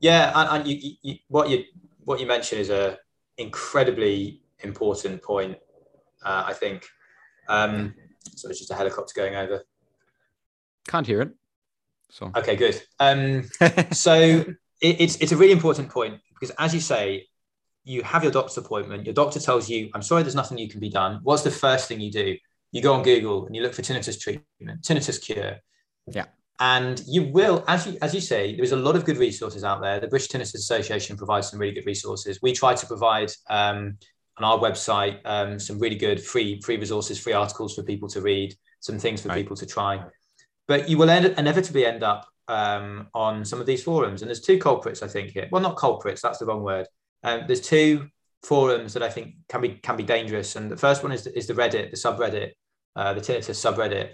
[0.00, 1.64] Yeah, and, and you, you, what you
[2.04, 2.98] what you mentioned is a
[3.36, 5.56] incredibly important point.
[6.22, 6.86] Uh, I think.
[7.48, 7.94] Um,
[8.36, 9.62] so it's just a helicopter going over.
[10.86, 11.30] Can't hear it.
[12.10, 12.82] So okay, good.
[12.98, 13.44] Um,
[13.92, 17.26] so it, it's it's a really important point because, as you say,
[17.84, 19.06] you have your doctor's appointment.
[19.06, 21.88] Your doctor tells you, "I'm sorry, there's nothing you can be done." What's the first
[21.88, 22.36] thing you do?
[22.72, 25.56] You go on Google and you look for tinnitus treatment, tinnitus cure.
[26.06, 26.26] Yeah.
[26.60, 29.80] And you will, as you as you say, there's a lot of good resources out
[29.80, 29.98] there.
[29.98, 32.38] The British Tinnitus Association provides some really good resources.
[32.42, 33.96] We try to provide um,
[34.36, 38.20] on our website um, some really good free free resources, free articles for people to
[38.20, 39.36] read, some things for right.
[39.36, 40.04] people to try.
[40.68, 44.42] But you will end, inevitably end up um, on some of these forums, and there's
[44.42, 45.48] two culprits I think here.
[45.50, 46.86] Well, not culprits, that's the wrong word.
[47.22, 48.08] Um, there's two
[48.42, 51.34] forums that I think can be can be dangerous, and the first one is the,
[51.38, 52.50] is the Reddit, the subreddit,
[52.96, 54.10] uh, the tinnitus subreddit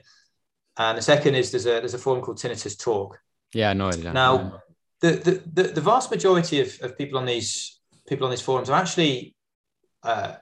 [0.79, 3.19] and the second is there's a there's a forum called Tinnitus Talk.
[3.55, 4.13] Yeah, no idea.
[4.13, 4.63] Now,
[5.01, 8.71] the, the, the the vast majority of, of people on these people on these forums
[8.71, 9.35] are actually
[10.03, 10.35] uh,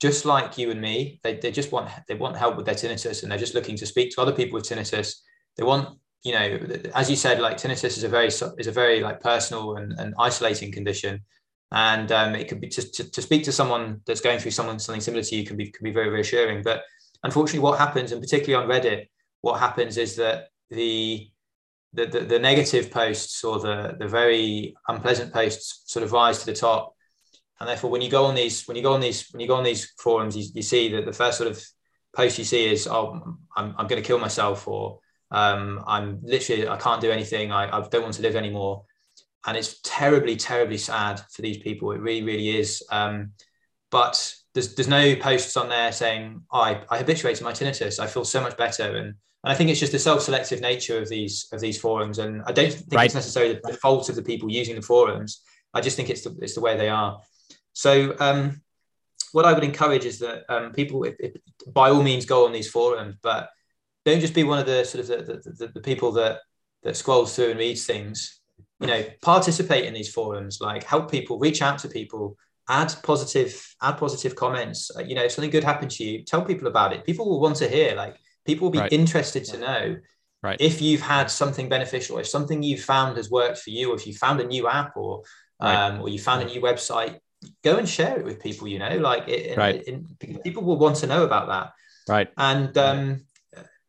[0.00, 1.20] just like you and me.
[1.22, 3.86] They, they just want they want help with their tinnitus, and they're just looking to
[3.86, 5.16] speak to other people with tinnitus.
[5.56, 6.58] They want you know,
[6.94, 10.14] as you said, like tinnitus is a very is a very like personal and, and
[10.18, 11.22] isolating condition,
[11.70, 14.78] and um, it could be to, to, to speak to someone that's going through someone
[14.78, 16.62] something similar to you can be can be very reassuring.
[16.62, 16.82] But
[17.22, 19.08] unfortunately, what happens, and particularly on Reddit,
[19.40, 21.30] what happens is that the
[21.92, 26.46] the, the, the negative posts or the, the very unpleasant posts sort of rise to
[26.46, 26.94] the top.
[27.58, 29.54] And therefore, when you go on these, when you go on these, when you go
[29.54, 31.64] on these forums, you, you see that the first sort of
[32.14, 34.98] post you see is, "Oh, I'm, I'm going to kill myself," or
[35.30, 37.52] um, "I'm literally I can't do anything.
[37.52, 38.84] I, I don't want to live anymore."
[39.46, 41.92] And it's terribly, terribly sad for these people.
[41.92, 42.82] It really, really is.
[42.90, 43.32] Um,
[43.90, 48.00] but there's there's no posts on there saying oh, I, I habituated my tinnitus.
[48.00, 51.10] I feel so much better, and and I think it's just the self-selective nature of
[51.10, 53.04] these of these forums, and I don't think right.
[53.04, 55.42] it's necessarily the fault of the people using the forums.
[55.74, 57.20] I just think it's the it's the way they are.
[57.74, 58.62] So um,
[59.32, 61.34] what I would encourage is that um, people, if, if,
[61.66, 63.50] by all means, go on these forums, but
[64.06, 66.40] don't just be one of the sort of the, the, the, the people that
[66.82, 68.40] that scrolls through and reads things.
[68.80, 72.36] You know, participate in these forums, like help people, reach out to people,
[72.68, 74.90] add positive add positive comments.
[74.96, 77.04] Uh, you know if something good happened to you tell people about it.
[77.04, 78.92] People will want to hear like people will be right.
[78.92, 79.96] interested to know
[80.42, 80.60] right.
[80.60, 84.06] if you've had something beneficial if something you've found has worked for you or if
[84.06, 85.22] you found a new app or
[85.60, 85.74] right.
[85.74, 87.18] um, or you found a new website
[87.62, 89.82] go and share it with people you know like it, right.
[89.86, 91.72] It, it, people will want to know about that.
[92.08, 92.28] Right.
[92.36, 93.26] And um,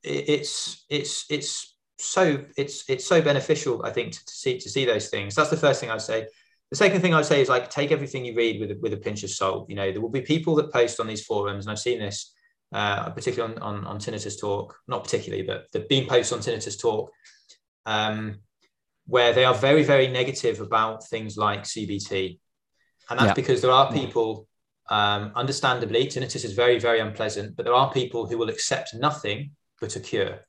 [0.03, 4.85] it's it's it's so it's it's so beneficial i think to, to see to see
[4.85, 5.35] those things.
[5.35, 6.27] That's the first thing i'd say
[6.69, 9.23] the second thing I'd say is like take everything you read with with a pinch
[9.23, 9.69] of salt.
[9.69, 12.33] You know, there will be people that post on these forums, and I've seen this
[12.73, 16.79] uh, particularly on, on, on tinnitus talk, not particularly, but the being posts on tinnitus
[16.79, 17.11] talk,
[17.85, 18.39] um,
[19.05, 22.39] where they are very very negative about things like CBT,
[23.09, 23.33] and that's yeah.
[23.33, 24.47] because there are people.
[24.89, 29.51] Um, understandably, tinnitus is very, very unpleasant, but there are people who will accept nothing
[29.81, 30.45] but a cure.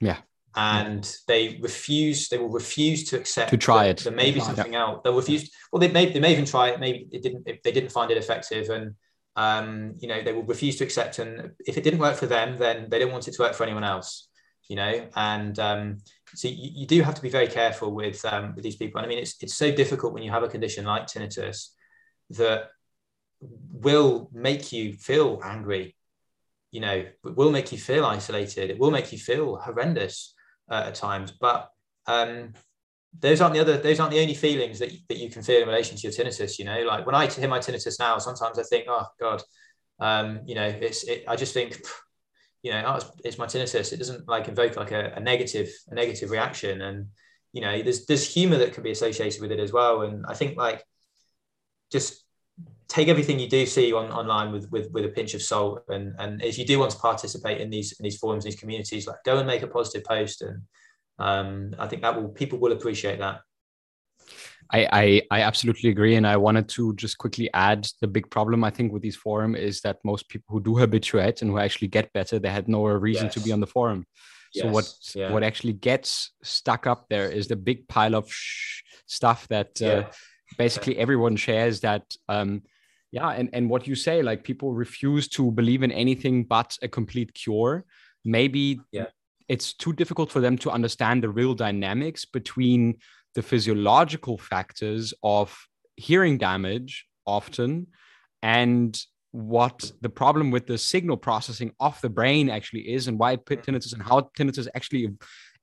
[0.00, 0.18] Yeah
[0.56, 3.98] and they refuse they will refuse to accept to try it.
[3.98, 4.80] there may be something yeah.
[4.80, 5.00] else.
[5.04, 7.92] They'll refuse well they may they may even try it maybe it didn't they didn't
[7.92, 8.94] find it effective and
[9.36, 12.56] um, you know they will refuse to accept and if it didn't work for them
[12.58, 14.28] then they don't want it to work for anyone else
[14.68, 15.06] you know?
[15.14, 15.98] And um,
[16.34, 18.98] so you, you, do have to be very careful with um, with these people.
[18.98, 21.68] And i mean it's it's so difficult when you have a condition like tinnitus
[22.30, 22.70] that
[23.40, 25.94] will make you feel angry
[26.76, 27.06] you know?
[27.24, 28.68] It will make you feel isolated.
[28.68, 30.34] It will make you feel horrendous
[30.70, 31.32] uh, at times.
[31.32, 31.70] But
[32.06, 32.52] um,
[33.18, 35.68] those aren't the other those aren't the only feelings that, that you can feel in
[35.68, 36.58] relation to your tinnitus.
[36.58, 39.42] You know, like when I hear my tinnitus now, sometimes I think, oh God,
[40.00, 41.80] um, you know, it's it, I just think,
[42.62, 43.92] you know, oh, it's, it's, my tinnitus.
[43.92, 47.06] It doesn't like invoke like a, a negative a negative reaction, and
[47.52, 50.02] you know, there's there's humor that can be associated with it as well.
[50.02, 50.84] And I think like
[51.90, 52.25] just
[52.88, 56.14] take everything you do see on, online with, with with a pinch of salt and
[56.18, 59.22] and if you do want to participate in these in these forums these communities like
[59.24, 60.62] go and make a positive post and
[61.18, 63.40] um, i think that will people will appreciate that
[64.72, 68.64] I, I, I absolutely agree, and I wanted to just quickly add the big problem
[68.64, 71.88] I think with these forum is that most people who do habituate and who actually
[71.88, 73.34] get better, they had no reason yes.
[73.34, 74.06] to be on the forum.
[74.52, 74.64] Yes.
[74.64, 75.32] So what yeah.
[75.32, 78.28] what actually gets stuck up there is the big pile of
[79.06, 80.06] stuff that uh, yeah.
[80.58, 81.80] basically everyone shares.
[81.80, 82.62] That um,
[83.16, 86.88] yeah and and what you say like people refuse to believe in anything but a
[86.98, 87.74] complete cure.
[88.38, 89.10] Maybe yeah.
[89.48, 92.80] it's too difficult for them to understand the real dynamics between
[93.36, 95.48] the physiological factors of
[95.96, 96.92] hearing damage
[97.38, 97.86] often
[98.42, 98.92] and
[99.30, 103.64] what the problem with the signal processing of the brain actually is and why mm.
[103.64, 105.04] tinnitus and how tinnitus actually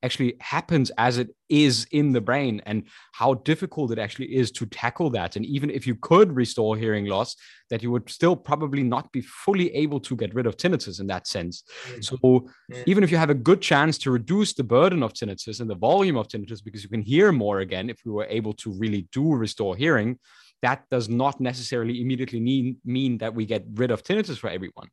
[0.04, 2.84] actually happens as it is in the brain and
[3.14, 7.06] how difficult it actually is to tackle that and even if you could restore hearing
[7.06, 7.36] loss
[7.70, 11.08] that you would still probably not be fully able to get rid of tinnitus in
[11.08, 12.04] that sense mm.
[12.04, 12.84] so mm.
[12.86, 15.76] even if you have a good chance to reduce the burden of tinnitus and the
[15.76, 19.08] volume of tinnitus because you can hear more again if we were able to really
[19.12, 20.20] do restore hearing
[20.62, 24.88] that does not necessarily immediately mean, mean that we get rid of tinnitus for everyone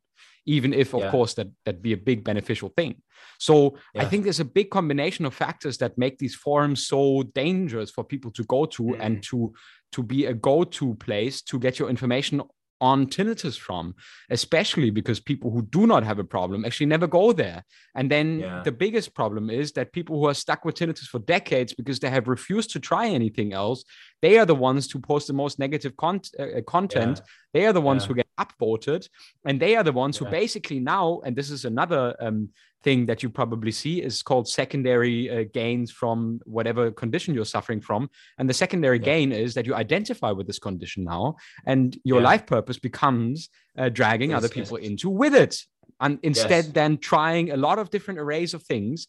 [0.45, 1.11] even if of yeah.
[1.11, 2.95] course that that be a big beneficial thing
[3.39, 4.01] so yeah.
[4.01, 8.03] i think there's a big combination of factors that make these forums so dangerous for
[8.03, 9.01] people to go to mm-hmm.
[9.01, 9.53] and to
[9.91, 12.41] to be a go-to place to get your information
[12.81, 13.95] on tinnitus from,
[14.29, 17.63] especially because people who do not have a problem actually never go there.
[17.95, 18.63] And then yeah.
[18.63, 22.09] the biggest problem is that people who are stuck with tinnitus for decades because they
[22.09, 23.85] have refused to try anything else,
[24.21, 27.19] they are the ones who post the most negative con- uh, content.
[27.19, 27.31] Yeah.
[27.53, 28.07] They are the ones yeah.
[28.07, 29.07] who get upvoted,
[29.45, 32.49] and they are the ones who basically now, and this is another um,
[32.83, 37.81] thing that you probably see is called secondary uh, gains from whatever condition you're suffering
[37.81, 39.05] from and the secondary yeah.
[39.05, 42.25] gain is that you identify with this condition now and your yeah.
[42.25, 45.55] life purpose becomes uh, dragging other people into with it
[46.01, 46.73] and instead yes.
[46.73, 49.07] then trying a lot of different arrays of things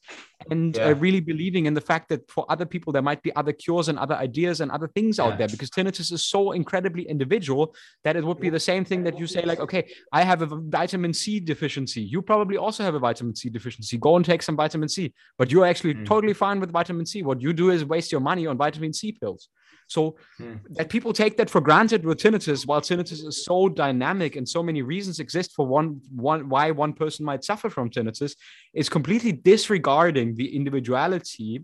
[0.50, 0.88] and uh, yeah.
[0.88, 3.88] uh, really believing in the fact that for other people there might be other cures
[3.88, 5.24] and other ideas and other things yeah.
[5.24, 9.02] out there because tinnitus is so incredibly individual that it would be the same thing
[9.02, 12.94] that you say like okay i have a vitamin c deficiency you probably also have
[12.94, 16.06] a vitamin c deficiency go and take some vitamin c but you're actually mm.
[16.06, 19.12] totally fine with vitamin c what you do is waste your money on vitamin c
[19.12, 19.48] pills
[19.88, 20.58] so mm.
[20.70, 24.62] that people take that for granted with tinnitus, while tinnitus is so dynamic and so
[24.62, 28.34] many reasons exist for one, one why one person might suffer from tinnitus,
[28.74, 31.62] is completely disregarding the individuality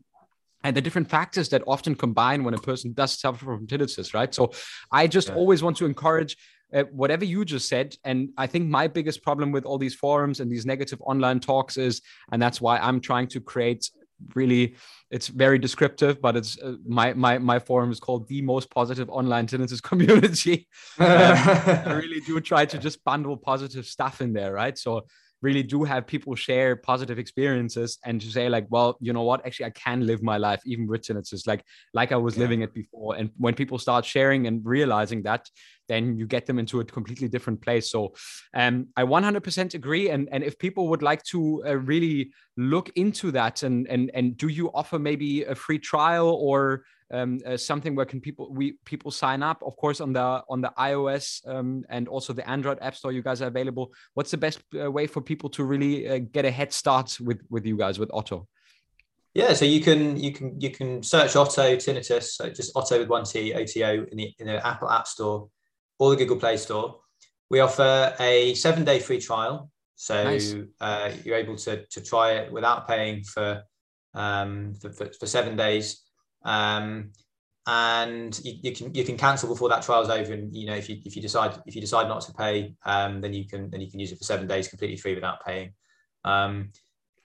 [0.65, 4.35] and the different factors that often combine when a person does suffer from tinnitus, right?
[4.35, 4.53] So
[4.91, 5.35] I just yeah.
[5.35, 6.37] always want to encourage
[6.75, 7.97] uh, whatever you just said.
[8.05, 11.77] And I think my biggest problem with all these forums and these negative online talks
[11.77, 12.03] is,
[12.33, 13.91] and that's why I'm trying to create
[14.35, 14.75] really
[15.11, 19.09] it's very descriptive but it's uh, my my my forum is called the most positive
[19.11, 20.67] online tinnitus community.
[20.99, 24.77] Um, i really do try to just bundle positive stuff in there right?
[24.77, 25.07] So
[25.43, 29.45] really do have people share positive experiences and to say like well you know what?
[29.47, 31.65] Actually i can live my life even with tinnitus like
[31.95, 32.43] like i was yeah.
[32.43, 33.17] living it before.
[33.17, 35.49] And when people start sharing and realizing that
[35.89, 37.91] then you get them into a completely different place.
[37.91, 38.13] So
[38.55, 40.11] um, i 100% agree.
[40.11, 44.37] And and if people would like to uh, really look into that and and and
[44.37, 48.77] do you offer maybe a free trial or um, uh, something where can people we
[48.85, 49.63] people sign up.
[49.63, 53.23] Of course on the on the ios um, and also the android app store you
[53.23, 53.93] guys are available.
[54.15, 57.41] What's the best uh, way for people to really uh, get a head start with
[57.51, 58.47] with you guys with oto?
[59.35, 63.09] Yeah so you can you can you can search oto tinnitus so just oto with
[63.09, 65.49] one t oto in the in the apple app store
[65.99, 67.01] or the google play store.
[67.51, 69.71] We offer a seven day free trial.
[69.97, 70.55] So nice.
[70.81, 73.63] uh, you're able to to try it without paying for
[74.15, 76.08] um, for, for, for seven days
[76.45, 77.11] um,
[77.67, 80.33] and you, you, can you can cancel before that trial's over.
[80.33, 83.21] And you know if you if you decide if you decide not to pay, um,
[83.21, 85.73] then you can then you can use it for seven days completely free without paying.
[86.25, 86.71] Um,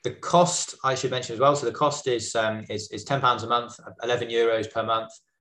[0.03, 1.55] the cost I should mention as well.
[1.55, 5.11] So the cost is um, is, is ten pounds a month, eleven euros per month,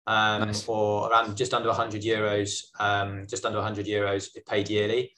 [0.09, 0.67] um, nice.
[0.67, 5.13] or around just under 100 euros, um, just under 100 euros if paid yearly.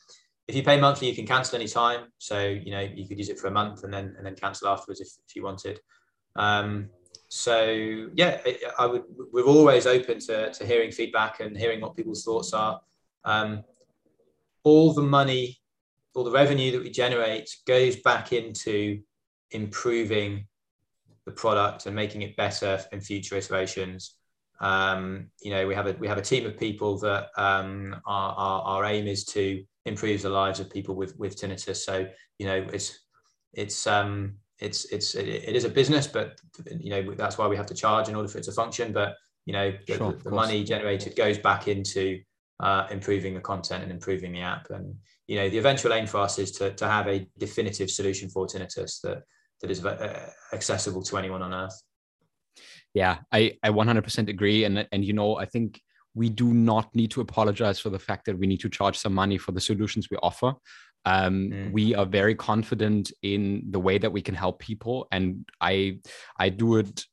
[0.48, 2.08] If you pay monthly, you can cancel any time.
[2.18, 4.68] So you know you could use it for a month and then and then cancel
[4.68, 5.80] afterwards if, if you wanted.
[7.34, 8.42] So yeah,
[8.78, 9.04] I would.
[9.32, 12.78] We're always open to, to hearing feedback and hearing what people's thoughts are.
[13.24, 13.64] Um,
[14.64, 15.58] all the money,
[16.14, 19.00] all the revenue that we generate goes back into
[19.50, 20.46] improving
[21.24, 24.16] the product and making it better in future iterations.
[24.60, 28.34] Um, you know, we have a we have a team of people that um, our,
[28.34, 31.76] our, our aim is to improve the lives of people with with tinnitus.
[31.76, 32.06] So
[32.38, 32.98] you know, it's
[33.54, 36.40] it's um, it's it's it is a business, but
[36.80, 38.92] you know that's why we have to charge in order for it to function.
[38.92, 42.20] But you know the, sure, the money generated goes back into
[42.60, 44.70] uh, improving the content and improving the app.
[44.70, 44.94] And
[45.26, 48.46] you know, the eventual aim for us is to to have a definitive solution for
[48.46, 49.22] tinnitus that
[49.60, 51.82] that is uh, accessible to anyone on earth.
[52.94, 55.80] Yeah, I I 100% agree, and and you know, I think
[56.14, 59.14] we do not need to apologize for the fact that we need to charge some
[59.14, 60.52] money for the solutions we offer.
[61.04, 61.72] Um, mm.
[61.72, 65.98] We are very confident in the way that we can help people, and I
[66.38, 67.06] I do it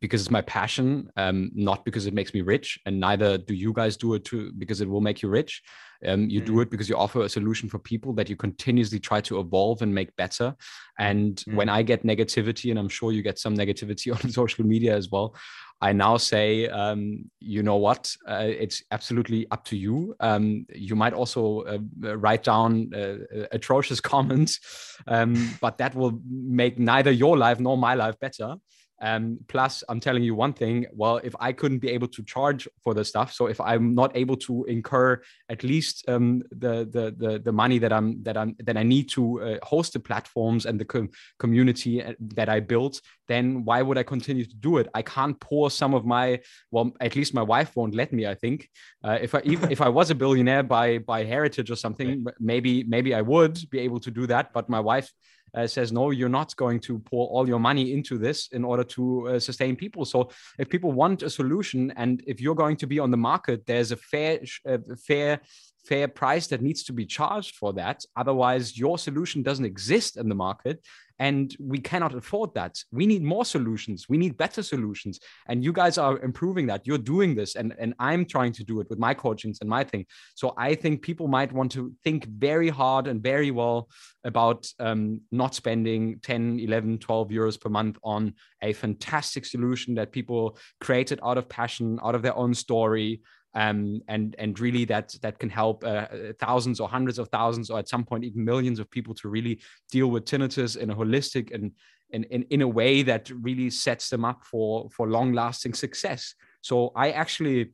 [0.00, 3.72] because it's my passion, um, not because it makes me rich, and neither do you
[3.72, 5.62] guys do it to because it will make you rich.
[6.06, 6.46] Um, you mm.
[6.46, 9.82] do it because you offer a solution for people that you continuously try to evolve
[9.82, 10.54] and make better.
[10.98, 11.54] And mm.
[11.54, 15.10] when I get negativity, and I'm sure you get some negativity on social media as
[15.10, 15.34] well,
[15.82, 18.14] I now say, um, you know what?
[18.28, 20.14] Uh, it's absolutely up to you.
[20.20, 21.78] Um, you might also uh,
[22.16, 24.60] write down uh, atrocious comments,
[25.06, 28.56] um, but that will make neither your life nor my life better.
[29.00, 30.86] Um, plus, I'm telling you one thing.
[30.92, 34.16] Well, if I couldn't be able to charge for the stuff, so if I'm not
[34.16, 38.56] able to incur at least um, the, the the the money that I'm that I'm
[38.60, 42.60] that I need to uh, host the platforms and the com- community uh, that I
[42.60, 44.88] built, then why would I continue to do it?
[44.94, 46.40] I can't pour some of my
[46.70, 48.26] well, at least my wife won't let me.
[48.26, 48.68] I think
[49.02, 52.84] uh, if I even if I was a billionaire by by heritage or something, maybe
[52.84, 54.52] maybe I would be able to do that.
[54.52, 55.10] But my wife
[55.54, 58.84] uh, says no you're not going to pour all your money into this in order
[58.84, 60.04] to uh, sustain people.
[60.04, 63.66] So if people want a solution and if you're going to be on the market
[63.66, 65.40] there's a fair uh, fair
[65.86, 68.04] fair price that needs to be charged for that.
[68.16, 70.84] Otherwise your solution doesn't exist in the market
[71.20, 72.76] and we cannot afford that.
[72.90, 74.06] We need more solutions.
[74.08, 75.20] We need better solutions.
[75.46, 76.86] And you guys are improving that.
[76.86, 79.84] You're doing this and, and i'm trying to do it with my coachings and my
[79.84, 80.06] thing.
[80.34, 83.88] So i think people might want to think very hard and very well
[84.24, 90.12] about um, not spending 10 11 12 euros per month on a fantastic solution that
[90.12, 93.20] people created out of passion out of their own story
[93.54, 96.06] um, and and really that that can help uh,
[96.38, 99.60] thousands or hundreds of thousands or at some point even millions of people to really
[99.90, 101.72] deal with tinnitus in a holistic and
[102.10, 106.34] in, in, in a way that really sets them up for for long lasting success.
[106.62, 107.70] So i actually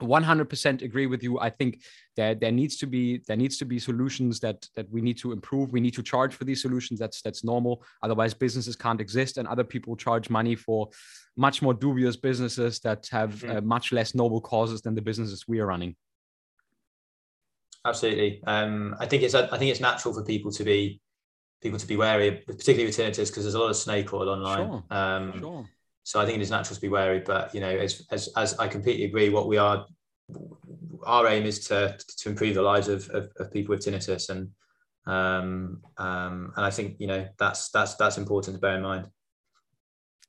[0.00, 1.38] 100% agree with you.
[1.38, 1.82] I think
[2.16, 5.32] there there needs to be there needs to be solutions that that we need to
[5.32, 5.72] improve.
[5.72, 6.98] We need to charge for these solutions.
[6.98, 7.84] That's that's normal.
[8.02, 10.88] Otherwise businesses can't exist and other people charge money for
[11.36, 13.58] much more dubious businesses that have mm-hmm.
[13.58, 15.96] uh, much less noble causes than the businesses we are running.
[17.86, 18.42] Absolutely.
[18.46, 21.00] Um, i think it's i think it's natural for people to be
[21.62, 24.66] people to be wary particularly with tinnitus because there's a lot of snake oil online.
[24.66, 24.84] Sure.
[24.90, 25.66] Um, sure
[26.02, 27.20] so I think it is natural to be wary.
[27.20, 29.86] But you know, as as, as I completely agree, what we are,
[31.04, 34.50] our aim is to to improve the lives of, of, of people with tinnitus, and
[35.06, 39.08] um, um, and I think you know that's that's that's important to bear in mind.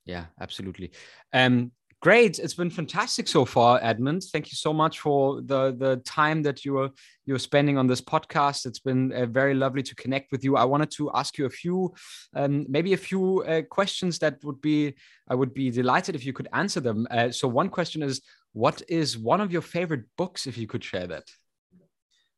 [0.05, 0.91] Yeah, absolutely.
[1.31, 2.39] Um, Great.
[2.39, 4.23] It's been fantastic so far, Edmund.
[4.23, 6.89] Thank you so much for the the time that you are
[7.27, 8.65] you're spending on this podcast.
[8.65, 10.57] It's been uh, very lovely to connect with you.
[10.57, 11.93] I wanted to ask you a few,
[12.35, 14.95] um, maybe a few uh, questions that would be
[15.29, 17.07] I would be delighted if you could answer them.
[17.11, 18.21] Uh, so one question is,
[18.53, 20.47] what is one of your favorite books?
[20.47, 21.25] If you could share that.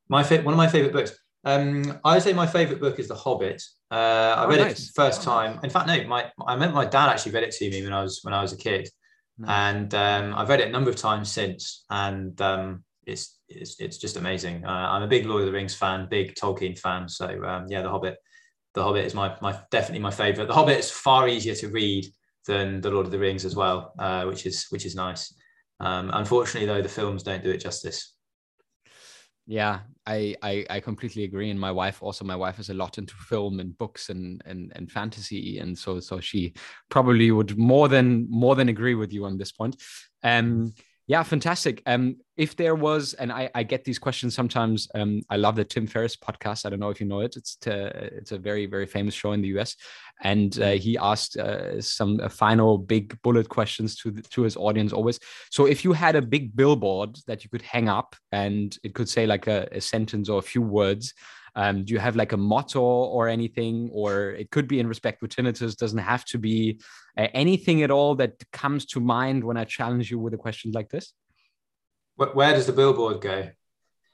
[0.09, 1.17] My fa- one of my favorite books.
[1.45, 3.63] Um, I would say my favorite book is The Hobbit.
[3.89, 3.95] Uh,
[4.39, 4.89] I oh, read nice.
[4.89, 5.61] it first time.
[5.63, 8.01] In fact, no, my I remember my dad actually read it to me when I
[8.01, 8.89] was when I was a kid.
[9.47, 13.97] And um, I've read it a number of times since, and um, it's, it's it's
[13.97, 14.63] just amazing.
[14.65, 17.09] Uh, I'm a big Lord of the Rings fan, big Tolkien fan.
[17.09, 18.17] So um, yeah, The Hobbit,
[18.73, 20.47] The Hobbit is my my definitely my favorite.
[20.47, 22.05] The Hobbit is far easier to read
[22.45, 25.33] than The Lord of the Rings as well, uh, which is which is nice.
[25.79, 28.12] Um, unfortunately, though, the films don't do it justice
[29.45, 32.97] yeah I, I i completely agree and my wife also my wife is a lot
[32.97, 36.53] into film and books and and and fantasy and so so she
[36.89, 39.75] probably would more than more than agree with you on this point.
[40.23, 40.73] Um
[41.07, 41.81] yeah, fantastic.
[41.85, 44.87] Um, if there was, and I, I get these questions sometimes.
[44.95, 46.65] Um, I love the Tim Ferriss podcast.
[46.65, 47.35] I don't know if you know it.
[47.35, 47.87] It's to,
[48.17, 49.75] it's a very very famous show in the US,
[50.23, 54.55] and uh, he asked uh, some uh, final big bullet questions to the, to his
[54.55, 55.19] audience always.
[55.51, 59.09] So if you had a big billboard that you could hang up, and it could
[59.09, 61.13] say like a, a sentence or a few words,
[61.55, 63.89] um, do you have like a motto or anything?
[63.93, 66.79] Or it could be in respect with tinnitus, doesn't have to be
[67.17, 70.71] uh, anything at all that comes to mind when I challenge you with a question
[70.71, 71.13] like this?
[72.15, 73.49] Where does the billboard go?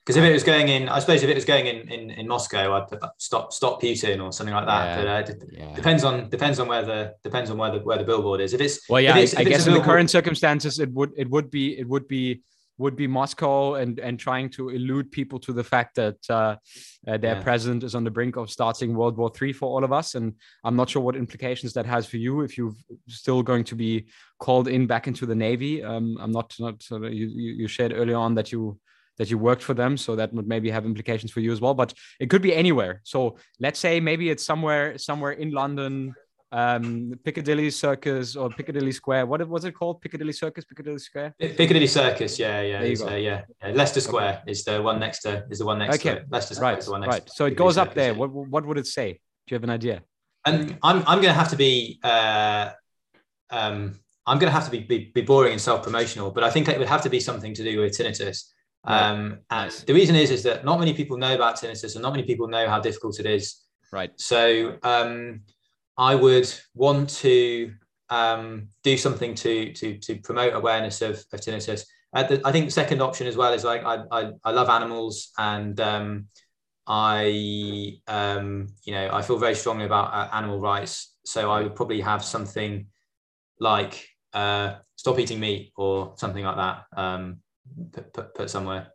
[0.05, 2.27] Because if it was going in, I suppose if it was going in in, in
[2.27, 4.97] Moscow, I'd stop stop Putin or something like that.
[4.97, 5.75] Yeah, but uh, yeah.
[5.75, 8.53] depends on depends on where the depends on where the where the billboard is.
[8.53, 11.29] If it's well, yeah, it's, I, I guess in the current circumstances, it would it
[11.29, 12.41] would be it would be
[12.79, 16.55] would be Moscow and and trying to elude people to the fact that uh,
[17.07, 17.43] uh, their yeah.
[17.43, 20.15] president is on the brink of starting World War Three for all of us.
[20.15, 22.73] And I'm not sure what implications that has for you if you're
[23.07, 24.07] still going to be
[24.39, 25.83] called in back into the navy.
[25.83, 27.27] Um, I'm not not you
[27.59, 28.79] you shared earlier on that you
[29.19, 29.97] that you worked for them.
[29.97, 31.73] So that would maybe have implications for you as well.
[31.73, 33.01] But it could be anywhere.
[33.03, 36.15] So let's say maybe it's somewhere somewhere in London,
[36.51, 39.27] um, Piccadilly Circus or Piccadilly Square.
[39.27, 40.01] What was it called?
[40.01, 41.35] Piccadilly Circus, Piccadilly Square.
[41.39, 42.39] Piccadilly Circus.
[42.39, 43.71] Yeah, yeah, uh, yeah, yeah.
[43.73, 44.51] Leicester Square okay.
[44.51, 46.19] is the one next to is the one next okay.
[46.19, 46.71] to Leicester Square.
[46.71, 47.29] Right, is the one next right.
[47.29, 48.13] So it goes up there.
[48.13, 49.13] What what would it say?
[49.13, 50.01] Do you have an idea?
[50.45, 51.99] And I'm I'm going to have to be.
[52.03, 52.71] Uh,
[53.51, 56.51] um, I'm going to have to be, be, be boring and self promotional, but I
[56.51, 58.51] think it would have to be something to do with tinnitus.
[58.83, 62.13] Um, and the reason is is that not many people know about tinnitus, and not
[62.13, 63.63] many people know how difficult it is.
[63.91, 64.11] Right.
[64.17, 65.41] So um,
[65.99, 67.73] I would want to
[68.09, 71.85] um, do something to to to promote awareness of, of tinnitus.
[72.13, 75.31] The, I think the second option as well is like I I, I love animals
[75.37, 76.27] and um,
[76.87, 81.15] I um, you know I feel very strongly about uh, animal rights.
[81.25, 82.87] So I would probably have something
[83.59, 86.85] like uh, stop eating meat or something like that.
[86.95, 87.41] Um,
[87.91, 88.93] put, put, put somewhere.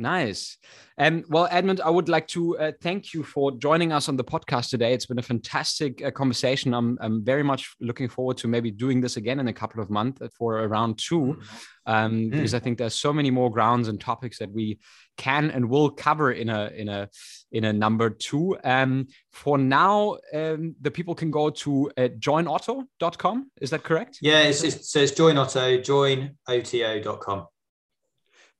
[0.00, 0.58] Nice.
[0.96, 4.22] Um, well, Edmund, I would like to uh, thank you for joining us on the
[4.22, 4.94] podcast today.
[4.94, 6.72] It's been a fantastic uh, conversation.
[6.72, 9.90] I'm, I'm very much looking forward to maybe doing this again in a couple of
[9.90, 11.40] months for around two,
[11.86, 12.30] um, mm.
[12.30, 14.78] because I think there's so many more grounds and topics that we
[15.16, 17.08] can and will cover in a in a
[17.50, 18.56] in a number two.
[18.62, 23.50] Um, for now, um, the people can go to uh, joinoto.com.
[23.60, 24.18] Is that correct?
[24.22, 27.46] Yeah, it's, it's, so it's joinoto, joinoto.com.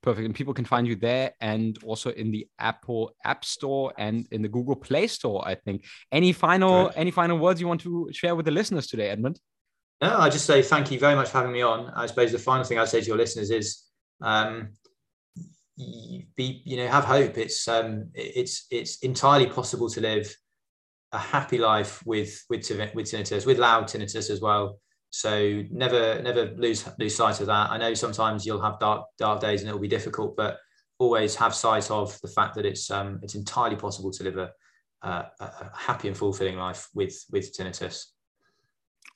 [0.03, 0.27] Perfect.
[0.27, 4.43] And people can find you there and also in the Apple App Store and in
[4.43, 5.85] the Google Play Store, I think.
[6.13, 6.93] Any final Good.
[6.97, 9.41] any final words you want to share with the listeners today, Edmund?
[10.01, 11.91] No, I just say thank you very much for having me on.
[11.97, 13.83] I suppose the final thing I'd say to your listeners is
[14.21, 14.69] um,
[16.37, 17.37] be you know have hope.
[17.37, 20.33] It's um, it's it's entirely possible to live
[21.13, 24.79] a happy life with with with tinnitus, with loud tinnitus as well.
[25.11, 27.71] So never never lose lose sight of that.
[27.71, 30.59] I know sometimes you'll have dark dark days and it'll be difficult, but
[30.99, 34.51] always have sight of the fact that it's um, it's entirely possible to live a,
[35.03, 35.09] a,
[35.41, 38.05] a happy and fulfilling life with with tinnitus.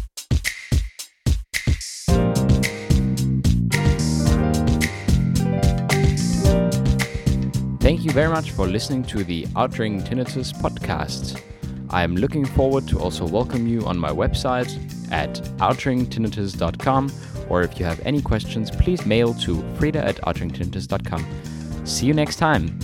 [7.80, 11.40] Thank you very much for listening to the Outring Tinnitus podcast.
[11.88, 14.70] I am looking forward to also welcome you on my website
[15.10, 17.10] at outringtinnitus.com
[17.48, 21.24] or if you have any questions, please mail to frida at outringtinnitus.com.
[21.86, 22.78] See you next time.